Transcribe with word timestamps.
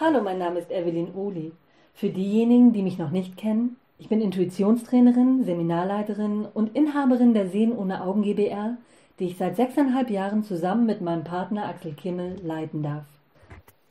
Hallo, 0.00 0.22
mein 0.22 0.38
Name 0.38 0.60
ist 0.60 0.70
Evelyn 0.70 1.12
Uli. 1.12 1.50
Für 1.92 2.08
diejenigen, 2.08 2.72
die 2.72 2.82
mich 2.82 2.98
noch 2.98 3.10
nicht 3.10 3.36
kennen, 3.36 3.78
ich 3.98 4.08
bin 4.08 4.20
Intuitionstrainerin, 4.20 5.42
Seminarleiterin 5.42 6.46
und 6.54 6.76
Inhaberin 6.76 7.34
der 7.34 7.48
Sehen 7.48 7.76
ohne 7.76 8.04
Augen 8.04 8.22
GBR, 8.22 8.76
die 9.18 9.24
ich 9.24 9.36
seit 9.36 9.56
sechseinhalb 9.56 10.08
Jahren 10.08 10.44
zusammen 10.44 10.86
mit 10.86 11.00
meinem 11.00 11.24
Partner 11.24 11.66
Axel 11.66 11.94
Kimmel 11.94 12.36
leiten 12.44 12.84
darf. 12.84 13.06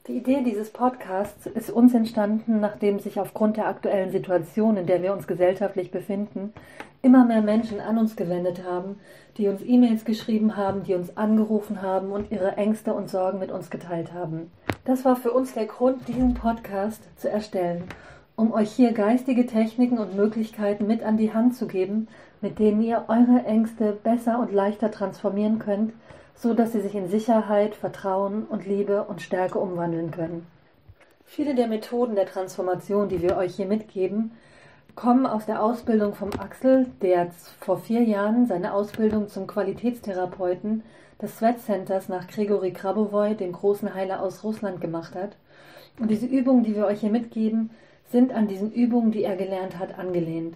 Die 0.07 0.13
Idee 0.13 0.43
dieses 0.45 0.69
Podcasts 0.69 1.45
ist 1.45 1.69
uns 1.69 1.93
entstanden, 1.93 2.61
nachdem 2.61 2.99
sich 2.99 3.19
aufgrund 3.19 3.57
der 3.57 3.67
aktuellen 3.67 4.11
Situation, 4.11 4.77
in 4.77 4.85
der 4.85 5.03
wir 5.03 5.11
uns 5.11 5.27
gesellschaftlich 5.27 5.91
befinden, 5.91 6.53
immer 7.01 7.25
mehr 7.25 7.41
Menschen 7.41 7.81
an 7.81 7.97
uns 7.97 8.15
gewendet 8.15 8.63
haben, 8.63 8.95
die 9.35 9.49
uns 9.49 9.61
E-Mails 9.61 10.05
geschrieben 10.05 10.55
haben, 10.55 10.83
die 10.83 10.95
uns 10.95 11.17
angerufen 11.17 11.81
haben 11.81 12.13
und 12.13 12.31
ihre 12.31 12.55
Ängste 12.55 12.93
und 12.93 13.09
Sorgen 13.09 13.39
mit 13.39 13.51
uns 13.51 13.69
geteilt 13.69 14.13
haben. 14.13 14.51
Das 14.87 15.03
war 15.03 15.17
für 15.17 15.31
uns 15.31 15.53
der 15.53 15.65
Grund, 15.65 16.07
diesen 16.07 16.33
Podcast 16.33 17.03
zu 17.17 17.29
erstellen, 17.29 17.83
um 18.37 18.53
euch 18.53 18.71
hier 18.71 18.93
geistige 18.93 19.45
Techniken 19.45 19.97
und 19.97 20.15
Möglichkeiten 20.15 20.87
mit 20.87 21.03
an 21.03 21.17
die 21.17 21.33
Hand 21.33 21.57
zu 21.57 21.67
geben, 21.67 22.07
mit 22.39 22.57
denen 22.57 22.81
ihr 22.81 23.03
eure 23.09 23.43
Ängste 23.43 23.91
besser 23.91 24.39
und 24.39 24.53
leichter 24.53 24.89
transformieren 24.89 25.59
könnt, 25.59 25.91
so 26.35 26.53
dass 26.53 26.71
sie 26.71 26.79
sich 26.79 26.95
in 26.95 27.09
Sicherheit, 27.09 27.75
Vertrauen 27.75 28.45
und 28.45 28.65
Liebe 28.65 29.03
und 29.03 29.21
Stärke 29.21 29.59
umwandeln 29.59 30.11
können. 30.11 30.47
Viele 31.25 31.53
der 31.53 31.67
Methoden 31.67 32.15
der 32.15 32.25
Transformation, 32.25 33.09
die 33.09 33.21
wir 33.21 33.35
euch 33.35 33.57
hier 33.57 33.67
mitgeben, 33.67 34.31
kommen 34.95 35.25
aus 35.25 35.45
der 35.45 35.61
Ausbildung 35.61 36.15
vom 36.15 36.29
Axel, 36.39 36.85
der 37.01 37.31
vor 37.59 37.77
vier 37.77 38.03
Jahren 38.03 38.45
seine 38.45 38.71
Ausbildung 38.71 39.27
zum 39.27 39.47
Qualitätstherapeuten 39.47 40.81
des 41.21 41.37
Sweat 41.37 41.59
Centers 41.59 42.09
nach 42.09 42.27
Grigori 42.27 42.71
Krabowoi, 42.71 43.35
dem 43.35 43.51
großen 43.51 43.93
Heiler 43.93 44.21
aus 44.21 44.43
Russland, 44.43 44.81
gemacht 44.81 45.15
hat. 45.15 45.35
Und 45.99 46.11
diese 46.11 46.25
Übungen, 46.25 46.63
die 46.63 46.75
wir 46.75 46.85
euch 46.85 46.99
hier 47.01 47.09
mitgeben, 47.09 47.71
sind 48.11 48.31
an 48.31 48.47
diesen 48.47 48.71
Übungen, 48.71 49.11
die 49.11 49.23
er 49.23 49.35
gelernt 49.35 49.79
hat, 49.79 49.97
angelehnt. 49.97 50.55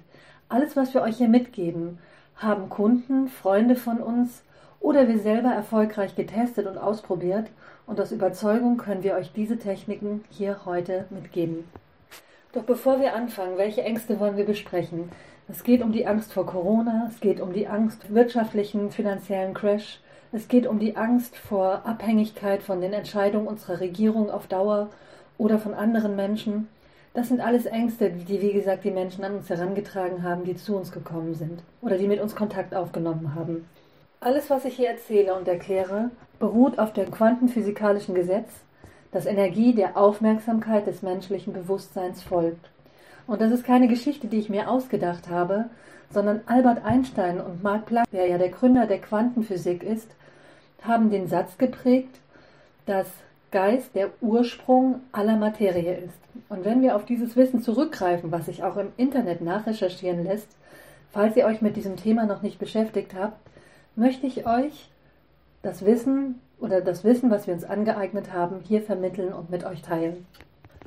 Alles, 0.49 0.75
was 0.75 0.93
wir 0.93 1.01
euch 1.01 1.17
hier 1.17 1.29
mitgeben, 1.29 1.97
haben 2.35 2.69
Kunden, 2.69 3.27
Freunde 3.27 3.75
von 3.75 3.99
uns 3.99 4.43
oder 4.79 5.07
wir 5.07 5.19
selber 5.19 5.49
erfolgreich 5.49 6.15
getestet 6.15 6.67
und 6.67 6.77
ausprobiert 6.77 7.47
und 7.85 7.99
aus 7.99 8.11
Überzeugung 8.11 8.77
können 8.77 9.03
wir 9.03 9.15
euch 9.15 9.31
diese 9.33 9.57
Techniken 9.57 10.23
hier 10.29 10.65
heute 10.65 11.05
mitgeben. 11.09 11.65
Doch 12.53 12.63
bevor 12.63 12.99
wir 12.99 13.15
anfangen, 13.15 13.57
welche 13.57 13.83
Ängste 13.83 14.19
wollen 14.19 14.37
wir 14.37 14.45
besprechen? 14.45 15.09
Es 15.47 15.63
geht 15.63 15.81
um 15.81 15.91
die 15.91 16.07
Angst 16.07 16.33
vor 16.33 16.45
Corona, 16.45 17.07
es 17.09 17.19
geht 17.19 17.39
um 17.39 17.53
die 17.53 17.67
Angst 17.67 18.13
wirtschaftlichen, 18.13 18.91
finanziellen 18.91 19.53
Crash, 19.53 19.99
es 20.33 20.47
geht 20.47 20.65
um 20.65 20.79
die 20.79 20.95
Angst 20.95 21.35
vor 21.35 21.85
Abhängigkeit 21.85 22.63
von 22.63 22.79
den 22.79 22.93
Entscheidungen 22.93 23.47
unserer 23.47 23.81
Regierung 23.81 24.29
auf 24.29 24.47
Dauer 24.47 24.89
oder 25.37 25.59
von 25.59 25.73
anderen 25.73 26.15
Menschen. 26.15 26.69
Das 27.13 27.27
sind 27.27 27.41
alles 27.41 27.65
Ängste, 27.65 28.09
die, 28.09 28.41
wie 28.41 28.53
gesagt, 28.53 28.85
die 28.85 28.91
Menschen 28.91 29.25
an 29.25 29.35
uns 29.35 29.49
herangetragen 29.49 30.23
haben, 30.23 30.45
die 30.45 30.55
zu 30.55 30.77
uns 30.77 30.93
gekommen 30.93 31.35
sind 31.35 31.61
oder 31.81 31.97
die 31.97 32.07
mit 32.07 32.21
uns 32.21 32.35
Kontakt 32.35 32.73
aufgenommen 32.73 33.35
haben. 33.35 33.67
Alles, 34.21 34.49
was 34.49 34.63
ich 34.63 34.75
hier 34.75 34.89
erzähle 34.89 35.33
und 35.33 35.47
erkläre, 35.47 36.11
beruht 36.39 36.79
auf 36.79 36.93
dem 36.93 37.11
quantenphysikalischen 37.11 38.15
Gesetz, 38.15 38.49
das 39.11 39.25
Energie 39.25 39.73
der 39.73 39.97
Aufmerksamkeit 39.97 40.87
des 40.87 41.01
menschlichen 41.01 41.51
Bewusstseins 41.51 42.23
folgt. 42.23 42.69
Und 43.27 43.41
das 43.41 43.51
ist 43.51 43.65
keine 43.65 43.89
Geschichte, 43.89 44.27
die 44.27 44.39
ich 44.39 44.49
mir 44.49 44.69
ausgedacht 44.69 45.27
habe, 45.29 45.65
sondern 46.09 46.41
Albert 46.45 46.85
Einstein 46.85 47.41
und 47.41 47.63
Mark 47.63 47.87
Planck, 47.87 48.09
der 48.11 48.27
ja 48.27 48.37
der 48.37 48.49
Gründer 48.49 48.87
der 48.87 48.99
Quantenphysik 48.99 49.83
ist, 49.83 50.07
haben 50.81 51.09
den 51.09 51.27
Satz 51.27 51.57
geprägt, 51.57 52.19
dass 52.85 53.07
Geist 53.51 53.95
der 53.95 54.09
Ursprung 54.21 55.01
aller 55.11 55.35
Materie 55.35 55.95
ist. 55.95 56.19
Und 56.49 56.65
wenn 56.65 56.81
wir 56.81 56.95
auf 56.95 57.05
dieses 57.05 57.35
Wissen 57.35 57.61
zurückgreifen, 57.61 58.31
was 58.31 58.45
sich 58.45 58.63
auch 58.63 58.77
im 58.77 58.93
Internet 58.97 59.41
nachrecherchieren 59.41 60.23
lässt, 60.23 60.47
falls 61.11 61.35
ihr 61.35 61.45
euch 61.45 61.61
mit 61.61 61.75
diesem 61.75 61.97
Thema 61.97 62.25
noch 62.25 62.41
nicht 62.41 62.59
beschäftigt 62.59 63.13
habt, 63.13 63.37
möchte 63.95 64.25
ich 64.25 64.47
euch 64.47 64.89
das 65.61 65.85
Wissen 65.85 66.39
oder 66.59 66.81
das 66.81 67.03
Wissen, 67.03 67.29
was 67.29 67.47
wir 67.47 67.53
uns 67.53 67.63
angeeignet 67.63 68.33
haben, 68.33 68.61
hier 68.63 68.81
vermitteln 68.81 69.33
und 69.33 69.49
mit 69.49 69.65
euch 69.65 69.81
teilen. 69.81 70.25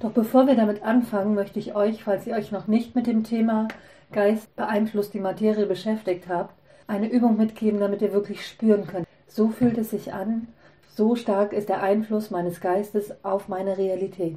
Doch 0.00 0.11
bevor 0.11 0.47
wir 0.47 0.56
damit 0.56 0.82
anfangen, 0.82 1.34
möchte 1.34 1.59
ich 1.59 1.75
euch, 1.75 2.03
falls 2.05 2.26
ihr 2.26 2.34
euch 2.34 2.50
noch 2.50 2.66
nicht 2.66 2.97
mit 2.97 3.06
dem 3.06 3.25
Thema 3.25 3.69
Geist 4.12 4.55
beeinflusst 4.56 5.15
die 5.15 5.21
Materie 5.21 5.66
beschäftigt 5.66 6.28
habt, 6.28 6.55
eine 6.87 7.09
Übung 7.09 7.37
mitgeben, 7.37 7.81
damit 7.81 8.03
ihr 8.03 8.12
wirklich 8.12 8.47
spüren 8.47 8.87
könnt. 8.87 9.03
So 9.34 9.49
fühlt 9.49 9.78
es 9.78 9.91
sich 9.91 10.12
an, 10.12 10.47
so 10.95 11.17
stark 11.17 11.53
ist 11.53 11.69
der 11.69 11.83
Einfluss 11.83 12.31
meines 12.31 12.61
Geistes 12.61 13.12
auf 13.25 13.49
meine 13.49 13.77
Realität. 13.77 14.37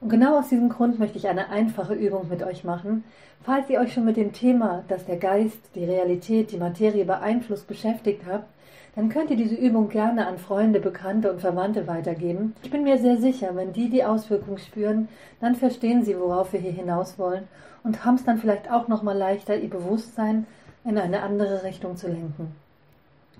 Und 0.00 0.10
genau 0.10 0.38
aus 0.38 0.48
diesem 0.48 0.68
Grund 0.68 1.00
möchte 1.00 1.18
ich 1.18 1.26
eine 1.26 1.48
einfache 1.48 1.94
Übung 1.94 2.28
mit 2.28 2.44
euch 2.44 2.62
machen. 2.62 3.02
Falls 3.42 3.68
ihr 3.68 3.80
euch 3.80 3.92
schon 3.92 4.04
mit 4.04 4.16
dem 4.16 4.32
Thema, 4.32 4.84
dass 4.86 5.06
der 5.06 5.16
Geist 5.16 5.58
die 5.74 5.84
Realität, 5.84 6.52
die 6.52 6.56
Materie 6.56 7.04
beeinflusst, 7.04 7.66
beschäftigt 7.66 8.22
habt, 8.30 8.46
dann 8.94 9.08
könnt 9.08 9.30
ihr 9.30 9.36
diese 9.36 9.56
Übung 9.56 9.88
gerne 9.88 10.28
an 10.28 10.38
Freunde, 10.38 10.78
Bekannte 10.78 11.32
und 11.32 11.40
Verwandte 11.40 11.88
weitergeben. 11.88 12.54
Ich 12.62 12.70
bin 12.70 12.84
mir 12.84 12.98
sehr 12.98 13.16
sicher, 13.16 13.56
wenn 13.56 13.72
die 13.72 13.90
die 13.90 14.04
Auswirkungen 14.04 14.58
spüren, 14.58 15.08
dann 15.40 15.56
verstehen 15.56 16.04
sie, 16.04 16.16
worauf 16.16 16.52
wir 16.52 16.60
hier 16.60 16.70
hinaus 16.70 17.18
wollen 17.18 17.48
und 17.82 18.04
haben 18.04 18.14
es 18.14 18.24
dann 18.24 18.38
vielleicht 18.38 18.70
auch 18.70 18.86
noch 18.86 19.02
mal 19.02 19.18
leichter, 19.18 19.56
ihr 19.56 19.68
Bewusstsein 19.68 20.46
in 20.84 20.96
eine 20.96 21.24
andere 21.24 21.64
Richtung 21.64 21.96
zu 21.96 22.06
lenken. 22.06 22.54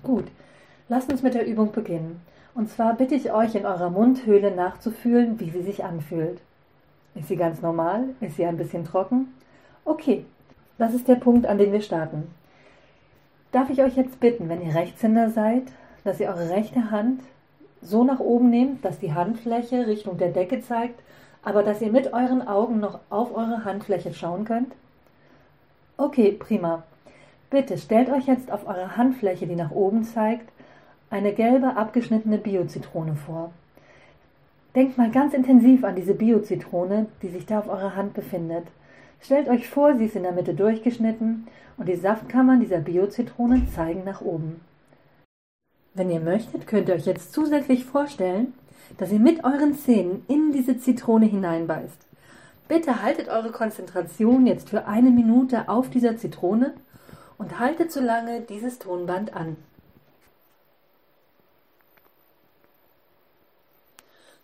Gut, 0.03 0.25
lasst 0.89 1.11
uns 1.11 1.23
mit 1.23 1.33
der 1.33 1.45
Übung 1.45 1.71
beginnen. 1.71 2.21
Und 2.55 2.69
zwar 2.69 2.95
bitte 2.95 3.15
ich 3.15 3.31
euch 3.31 3.55
in 3.55 3.65
eurer 3.65 3.89
Mundhöhle 3.89 4.51
nachzufühlen, 4.51 5.39
wie 5.39 5.51
sie 5.51 5.61
sich 5.61 5.83
anfühlt. 5.83 6.39
Ist 7.15 7.27
sie 7.27 7.35
ganz 7.35 7.61
normal? 7.61 8.09
Ist 8.19 8.35
sie 8.35 8.45
ein 8.45 8.57
bisschen 8.57 8.83
trocken? 8.83 9.33
Okay, 9.85 10.25
das 10.77 10.93
ist 10.93 11.07
der 11.07 11.15
Punkt, 11.15 11.45
an 11.45 11.57
dem 11.57 11.71
wir 11.71 11.81
starten. 11.81 12.33
Darf 13.51 13.69
ich 13.69 13.81
euch 13.81 13.95
jetzt 13.95 14.19
bitten, 14.19 14.49
wenn 14.49 14.61
ihr 14.61 14.75
Rechtshänder 14.75 15.29
seid, 15.29 15.63
dass 16.03 16.19
ihr 16.19 16.27
eure 16.27 16.49
rechte 16.49 16.91
Hand 16.91 17.21
so 17.81 18.03
nach 18.03 18.19
oben 18.19 18.49
nehmt, 18.49 18.83
dass 18.83 18.99
die 18.99 19.13
Handfläche 19.13 19.87
Richtung 19.87 20.17
der 20.17 20.29
Decke 20.29 20.61
zeigt, 20.61 20.99
aber 21.43 21.63
dass 21.63 21.81
ihr 21.81 21.91
mit 21.91 22.13
euren 22.13 22.47
Augen 22.47 22.79
noch 22.79 22.99
auf 23.09 23.35
eure 23.35 23.65
Handfläche 23.65 24.13
schauen 24.13 24.45
könnt? 24.45 24.73
Okay, 25.95 26.31
prima. 26.31 26.83
Bitte 27.49 27.77
stellt 27.77 28.09
euch 28.09 28.27
jetzt 28.27 28.51
auf 28.51 28.67
eure 28.67 28.97
Handfläche, 28.97 29.47
die 29.47 29.55
nach 29.55 29.71
oben 29.71 30.03
zeigt, 30.03 30.51
eine 31.09 31.33
gelbe 31.33 31.75
abgeschnittene 31.75 32.37
Biozitrone 32.37 33.15
vor. 33.15 33.51
Denkt 34.75 34.97
mal 34.97 35.09
ganz 35.09 35.33
intensiv 35.33 35.83
an 35.83 35.95
diese 35.95 36.13
Biozitrone, 36.13 37.07
die 37.21 37.29
sich 37.29 37.45
da 37.45 37.59
auf 37.59 37.67
eurer 37.67 37.95
Hand 37.95 38.13
befindet. 38.13 38.67
Stellt 39.21 39.47
euch 39.47 39.67
vor, 39.67 39.95
sie 39.95 40.05
ist 40.05 40.15
in 40.15 40.23
der 40.23 40.33
Mitte 40.33 40.53
durchgeschnitten 40.53 41.47
und 41.77 41.87
die 41.87 41.95
Saftkammern 41.95 42.59
dieser 42.59 42.79
Biozitrone 42.79 43.65
zeigen 43.73 44.03
nach 44.03 44.21
oben. 44.21 44.61
Wenn 45.93 46.11
ihr 46.11 46.19
möchtet, 46.19 46.67
könnt 46.67 46.89
ihr 46.89 46.95
euch 46.95 47.05
jetzt 47.05 47.33
zusätzlich 47.33 47.85
vorstellen, 47.85 48.53
dass 48.97 49.11
ihr 49.11 49.19
mit 49.19 49.43
euren 49.43 49.73
Zähnen 49.73 50.23
in 50.27 50.51
diese 50.51 50.77
Zitrone 50.77 51.25
hineinbeißt. 51.25 52.05
Bitte 52.67 53.01
haltet 53.01 53.29
eure 53.29 53.51
Konzentration 53.51 54.45
jetzt 54.45 54.69
für 54.69 54.85
eine 54.85 55.09
Minute 55.09 55.69
auf 55.69 55.89
dieser 55.89 56.17
Zitrone 56.17 56.73
und 57.37 57.59
haltet 57.59 57.91
so 57.91 58.01
lange 58.01 58.41
dieses 58.41 58.77
Tonband 58.77 59.33
an. 59.33 59.55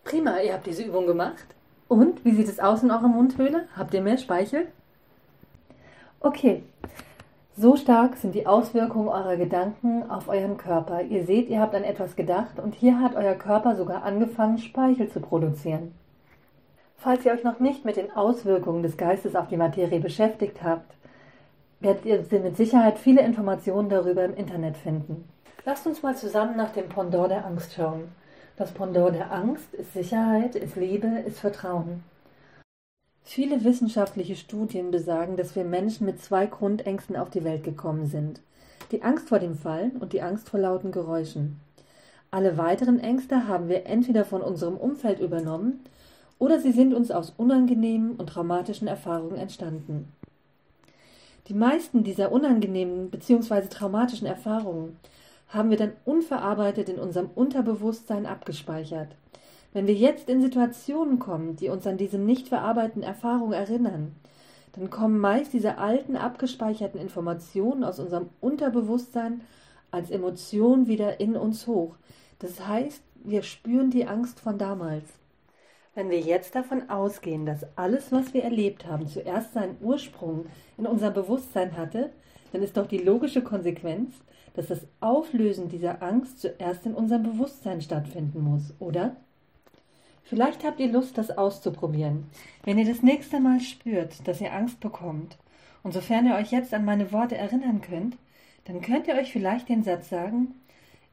Prima, 0.04 0.40
ihr 0.40 0.54
habt 0.54 0.66
diese 0.66 0.84
Übung 0.84 1.08
gemacht. 1.08 1.46
Und 1.88 2.24
wie 2.26 2.34
sieht 2.34 2.50
es 2.50 2.60
aus 2.60 2.84
in 2.84 2.92
eurer 2.92 3.08
Mundhöhle? 3.08 3.68
Habt 3.78 3.94
ihr 3.94 4.02
mehr 4.02 4.18
Speichel? 4.18 4.68
Okay, 6.20 6.64
so 7.56 7.76
stark 7.76 8.18
sind 8.18 8.34
die 8.34 8.48
Auswirkungen 8.48 9.10
eurer 9.10 9.38
Gedanken 9.38 10.10
auf 10.10 10.28
euren 10.28 10.58
Körper. 10.58 11.04
Ihr 11.04 11.26
seht, 11.26 11.50
ihr 11.50 11.60
habt 11.60 11.76
an 11.76 11.84
etwas 11.84 12.16
gedacht 12.16 12.60
und 12.60 12.74
hier 12.74 13.00
hat 13.00 13.16
euer 13.16 13.36
Körper 13.36 13.76
sogar 13.76 14.04
angefangen, 14.04 14.58
Speichel 14.58 15.10
zu 15.10 15.20
produzieren. 15.20 15.94
Falls 16.98 17.26
ihr 17.26 17.34
euch 17.34 17.44
noch 17.44 17.60
nicht 17.60 17.86
mit 17.86 17.98
den 17.98 18.12
Auswirkungen 18.12 18.82
des 18.82 18.98
Geistes 18.98 19.36
auf 19.36 19.50
die 19.50 19.58
Materie 19.58 20.00
beschäftigt 20.00 20.64
habt, 20.64 20.96
werdet 21.80 22.06
ihr 22.06 22.40
mit 22.40 22.58
Sicherheit 22.58 22.98
viele 22.98 23.22
Informationen 23.22 23.90
darüber 23.90 24.24
im 24.24 24.36
Internet 24.36 24.78
finden. 24.78 25.28
Lasst 25.66 25.86
uns 25.86 26.02
mal 26.02 26.16
zusammen 26.16 26.58
nach 26.58 26.72
dem 26.72 26.90
Pendant 26.90 27.30
der 27.30 27.46
Angst 27.46 27.74
schauen. 27.74 28.10
Das 28.56 28.72
Pendant 28.72 29.16
der 29.16 29.32
Angst 29.32 29.74
ist 29.74 29.94
Sicherheit, 29.94 30.56
ist 30.56 30.76
Liebe, 30.76 31.08
ist 31.26 31.40
Vertrauen. 31.40 32.04
Viele 33.24 33.64
wissenschaftliche 33.64 34.36
Studien 34.36 34.92
besagen, 34.92 35.38
dass 35.38 35.56
wir 35.56 35.64
Menschen 35.64 36.06
mit 36.06 36.22
zwei 36.22 36.46
Grundängsten 36.46 37.16
auf 37.16 37.32
die 37.32 37.44
Welt 37.44 37.64
gekommen 37.64 38.06
sind. 38.06 38.42
Die 38.92 39.02
Angst 39.02 39.30
vor 39.30 39.40
dem 39.40 39.56
Fallen 39.56 39.94
und 39.94 40.14
die 40.14 40.22
Angst 40.22 40.50
vor 40.50 40.60
lauten 40.60 40.92
Geräuschen. 40.92 41.60
Alle 42.30 42.58
weiteren 42.58 43.00
Ängste 43.00 43.48
haben 43.48 43.70
wir 43.70 43.88
entweder 43.88 44.24
von 44.24 44.42
unserem 44.42 44.78
Umfeld 44.78 45.20
übernommen 45.20 45.80
oder 46.38 46.60
sie 46.60 46.74
sind 46.74 46.94
uns 46.94 47.10
aus 47.10 47.34
unangenehmen 47.36 48.18
und 48.18 48.28
traumatischen 48.28 48.88
Erfahrungen 48.88 49.38
entstanden. 49.38 50.12
Die 51.48 51.56
meisten 51.56 52.04
dieser 52.04 52.32
unangenehmen 52.32 53.10
bzw. 53.10 53.68
traumatischen 53.68 54.28
Erfahrungen 54.28 54.98
haben 55.54 55.70
wir 55.70 55.78
dann 55.78 55.94
unverarbeitet 56.04 56.90
in 56.90 57.00
unserem 57.00 57.30
Unterbewusstsein 57.34 58.26
abgespeichert. 58.26 59.16
Wenn 59.72 59.88
wir 59.88 59.94
jetzt 59.94 60.30
in 60.30 60.42
Situationen 60.42 61.20
kommen, 61.20 61.56
die 61.56 61.70
uns 61.70 61.86
an 61.88 61.98
diese 61.98 62.18
nicht 62.18 62.48
verarbeiteten 62.48 63.04
Erfahrungen 63.04 63.54
erinnern, 63.54 64.16
dann 64.74 64.90
kommen 64.90 65.20
meist 65.20 65.54
diese 65.54 65.78
alten, 65.78 66.16
abgespeicherten 66.16 67.00
Informationen 67.00 67.84
aus 67.84 68.00
unserem 68.00 68.30
Unterbewusstsein 68.42 69.42
als 69.92 70.10
Emotion 70.10 70.88
wieder 70.88 71.20
in 71.20 71.36
uns 71.36 71.68
hoch. 71.68 71.96
Das 72.40 72.68
heißt, 72.68 73.02
wir 73.24 73.44
spüren 73.44 73.92
die 73.92 74.06
Angst 74.06 74.40
von 74.40 74.58
damals. 74.58 75.06
Wenn 75.96 76.10
wir 76.10 76.20
jetzt 76.20 76.56
davon 76.56 76.90
ausgehen, 76.90 77.46
dass 77.46 77.66
alles, 77.76 78.12
was 78.12 78.34
wir 78.34 78.44
erlebt 78.44 78.88
haben, 78.88 79.08
zuerst 79.08 79.54
seinen 79.54 79.78
Ursprung 79.80 80.48
in 80.78 80.88
unserem 80.88 81.14
Bewusstsein 81.14 81.78
hatte, 81.78 82.10
dann 82.54 82.64
ist 82.64 82.78
doch 82.78 82.88
die 82.88 83.00
logische 83.00 83.42
Konsequenz, 83.42 84.14
dass 84.54 84.68
das 84.68 84.88
Auflösen 85.02 85.68
dieser 85.68 86.02
Angst 86.02 86.40
zuerst 86.40 86.86
in 86.86 86.94
unserem 86.94 87.24
Bewusstsein 87.24 87.82
stattfinden 87.82 88.42
muss, 88.42 88.74
oder? 88.80 89.18
Vielleicht 90.24 90.64
habt 90.64 90.80
ihr 90.80 90.92
Lust, 90.92 91.18
das 91.18 91.38
auszuprobieren. 91.38 92.28
Wenn 92.64 92.78
ihr 92.78 92.86
das 92.86 93.04
nächste 93.04 93.42
Mal 93.42 93.60
spürt, 93.60 94.26
dass 94.28 94.40
ihr 94.40 94.54
Angst 94.54 94.80
bekommt, 94.80 95.38
und 95.84 95.94
sofern 95.94 96.26
ihr 96.26 96.36
euch 96.36 96.52
jetzt 96.52 96.74
an 96.74 96.86
meine 96.86 97.12
Worte 97.12 97.36
erinnern 97.36 97.82
könnt, 97.82 98.18
dann 98.66 98.82
könnt 98.82 99.08
ihr 99.08 99.16
euch 99.16 99.34
vielleicht 99.34 99.68
den 99.68 99.84
Satz 99.84 100.10
sagen, 100.10 100.54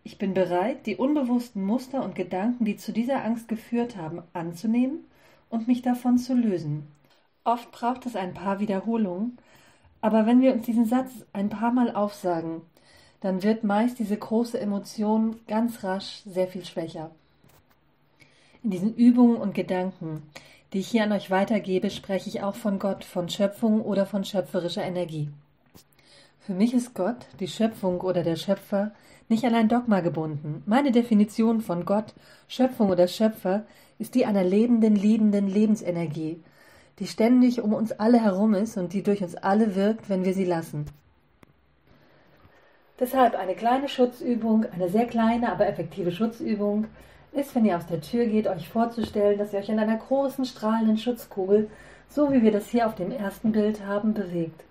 ich 0.05 0.17
bin 0.17 0.33
bereit, 0.33 0.87
die 0.87 0.97
unbewussten 0.97 1.65
Muster 1.65 2.05
und 2.05 2.15
Gedanken, 2.15 2.65
die 2.65 2.77
zu 2.77 2.93
dieser 2.93 3.25
Angst 3.25 3.49
geführt 3.49 3.97
haben, 3.97 4.23
anzunehmen 4.33 5.05
und 5.51 5.67
mich 5.67 5.83
davon 5.83 6.17
zu 6.17 6.35
lösen. 6.35 6.87
Oft 7.45 7.73
braucht 7.73 8.07
es 8.07 8.17
ein 8.17 8.33
paar 8.33 8.61
Wiederholungen, 8.61 9.39
aber 10.01 10.27
wenn 10.27 10.41
wir 10.41 10.53
uns 10.53 10.65
diesen 10.65 10.87
Satz 10.87 11.11
ein 11.33 11.49
paar 11.49 11.73
Mal 11.73 11.95
aufsagen, 11.95 12.63
dann 13.21 13.43
wird 13.43 13.65
meist 13.65 13.99
diese 13.99 14.17
große 14.17 14.59
Emotion 14.59 15.37
ganz 15.47 15.85
rasch 15.85 16.23
sehr 16.25 16.49
viel 16.49 16.65
schwächer. 16.65 17.11
In 18.63 18.71
diesen 18.71 18.95
Übungen 18.95 19.37
und 19.37 19.55
Gedanken, 19.55 20.23
die 20.73 20.81
ich 20.81 20.89
hier 20.89 21.05
an 21.05 21.13
euch 21.13 21.31
weitergebe, 21.31 21.91
spreche 21.91 22.29
ich 22.29 22.43
auch 22.43 22.55
von 22.55 22.79
Gott, 22.79 23.05
von 23.05 23.29
Schöpfung 23.29 23.83
oder 23.83 24.07
von 24.07 24.25
schöpferischer 24.25 24.85
Energie. 24.85 25.29
Für 26.41 26.55
mich 26.55 26.73
ist 26.73 26.95
Gott, 26.95 27.27
die 27.39 27.49
Schöpfung 27.49 28.01
oder 28.01 28.23
der 28.23 28.37
Schöpfer, 28.37 28.93
nicht 29.29 29.45
an 29.45 29.55
ein 29.55 29.69
Dogma 29.69 30.01
gebunden. 30.01 30.63
Meine 30.67 30.91
Definition 30.91 31.61
von 31.61 31.85
Gott, 31.85 32.15
Schöpfung 32.49 32.91
oder 32.91 33.07
Schöpfer 33.07 33.65
ist 33.99 34.15
die 34.15 34.27
einer 34.27 34.43
lebenden, 34.43 34.97
liebenden 34.97 35.47
Lebensenergie, 35.47 36.41
die 37.01 37.07
ständig 37.07 37.63
um 37.63 37.73
uns 37.73 37.93
alle 37.93 38.23
herum 38.23 38.55
ist 38.55 38.77
und 38.77 38.93
die 38.93 39.03
durch 39.03 39.23
uns 39.23 39.35
alle 39.35 39.75
wirkt, 39.75 40.09
wenn 40.09 40.25
wir 40.25 40.35
sie 40.35 40.45
lassen. 40.45 40.87
Deshalb 43.01 43.35
eine 43.35 43.55
kleine 43.55 43.89
Schutzübung, 43.89 44.67
eine 44.73 44.91
sehr 44.91 45.07
kleine, 45.07 45.51
aber 45.51 45.67
effektive 45.67 46.13
Schutzübung, 46.13 46.87
ist, 47.33 47.55
wenn 47.55 47.65
ihr 47.65 47.77
aus 47.77 47.87
der 47.87 48.03
Tür 48.03 48.27
geht, 48.27 48.47
euch 48.47 48.69
vorzustellen, 48.69 49.39
dass 49.39 49.53
ihr 49.53 49.61
euch 49.61 49.71
in 49.71 49.79
einer 49.79 49.97
großen 49.97 50.45
strahlenden 50.45 50.99
Schutzkugel, 50.99 51.71
so 52.11 52.31
wie 52.31 52.43
wir 52.43 52.53
das 52.53 52.69
hier 52.69 52.87
auf 52.87 52.97
dem 52.97 53.11
ersten 53.11 53.53
Bild 53.53 53.87
haben, 53.87 54.13
bewegt. 54.13 54.63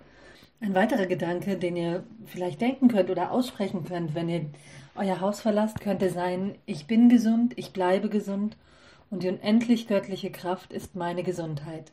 Ein 0.60 0.74
weiterer 0.74 1.06
Gedanke, 1.06 1.56
den 1.56 1.74
ihr 1.74 2.04
vielleicht 2.26 2.60
denken 2.60 2.88
könnt 2.88 3.10
oder 3.10 3.32
aussprechen 3.32 3.84
könnt, 3.84 4.14
wenn 4.14 4.28
ihr 4.28 4.46
euer 4.94 5.20
Haus 5.20 5.40
verlasst, 5.40 5.80
könnte 5.80 6.10
sein, 6.10 6.54
ich 6.66 6.86
bin 6.86 7.08
gesund, 7.08 7.54
ich 7.56 7.72
bleibe 7.72 8.10
gesund 8.10 8.56
und 9.10 9.22
die 9.24 9.28
unendlich 9.30 9.88
göttliche 9.88 10.30
Kraft 10.30 10.72
ist 10.72 10.94
meine 10.94 11.22
Gesundheit. 11.22 11.90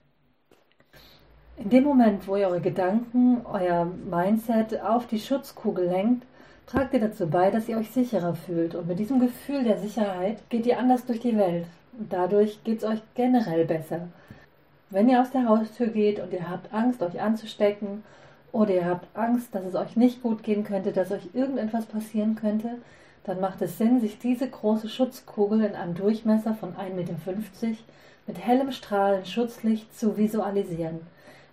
In 1.60 1.72
dem 1.72 1.86
Moment, 1.86 2.28
wo 2.28 2.36
ihr 2.36 2.50
eure 2.50 2.62
Gedanken, 2.62 3.42
euer 3.52 3.86
Mindset 3.86 4.80
auf 4.80 5.08
die 5.08 5.20
Schutzkugel 5.20 5.88
lenkt, 5.88 6.24
tragt 6.68 6.94
ihr 6.94 7.00
dazu 7.00 7.28
bei, 7.28 7.50
dass 7.50 7.68
ihr 7.68 7.78
euch 7.78 7.90
sicherer 7.90 8.36
fühlt. 8.36 8.76
Und 8.76 8.88
mit 8.88 9.00
diesem 9.00 9.20
Gefühl 9.20 9.64
der 9.64 9.80
Sicherheit 9.80 10.38
geht 10.50 10.68
ihr 10.68 10.78
anders 10.78 11.08
durch 11.08 11.20
die 11.20 11.36
Welt. 11.36 11.66
Und 11.98 12.14
dadurch 12.14 12.64
geht 12.64 12.78
es 12.78 12.84
euch 12.84 13.02
generell 13.16 13.66
besser. 13.66 14.08
Wenn 14.92 15.10
ihr 15.10 15.20
aus 15.20 15.32
der 15.32 15.50
Haustür 15.50 15.88
geht 15.88 16.20
und 16.20 16.32
ihr 16.32 16.48
habt 16.48 16.72
Angst, 16.72 17.02
euch 17.02 17.20
anzustecken, 17.20 18.04
oder 18.52 18.76
ihr 18.76 18.86
habt 18.86 19.08
Angst, 19.18 19.54
dass 19.56 19.66
es 19.66 19.76
euch 19.76 19.96
nicht 19.96 20.22
gut 20.22 20.44
gehen 20.44 20.64
könnte, 20.64 20.92
dass 20.92 21.12
euch 21.12 21.30
irgendetwas 21.34 21.88
passieren 21.88 22.36
könnte, 22.36 22.76
dann 23.24 23.42
macht 23.42 23.64
es 23.64 23.80
Sinn, 23.80 24.00
sich 24.00 24.20
diese 24.20 24.48
große 24.48 24.90
Schutzkugel 24.90 25.64
in 25.64 25.76
einem 25.76 25.96
Durchmesser 25.96 26.54
von 26.54 26.76
1,50 26.76 26.94
Meter 26.94 27.16
mit 28.28 28.38
hellem 28.38 28.72
Strahlen 28.72 29.26
Schutzlicht 29.26 29.98
zu 29.98 30.18
visualisieren. 30.18 31.00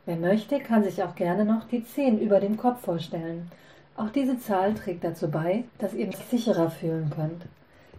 Wer 0.06 0.16
möchte, 0.16 0.60
kann 0.60 0.84
sich 0.84 1.02
auch 1.02 1.14
gerne 1.14 1.46
noch 1.46 1.64
die 1.66 1.84
10 1.84 2.20
über 2.20 2.38
dem 2.38 2.58
Kopf 2.58 2.82
vorstellen. 2.82 3.50
Auch 3.96 4.10
diese 4.10 4.38
Zahl 4.38 4.74
trägt 4.74 5.02
dazu 5.02 5.30
bei, 5.30 5.64
dass 5.78 5.94
ihr 5.94 6.08
euch 6.08 6.16
sicherer 6.30 6.70
fühlen 6.70 7.10
könnt. 7.14 7.42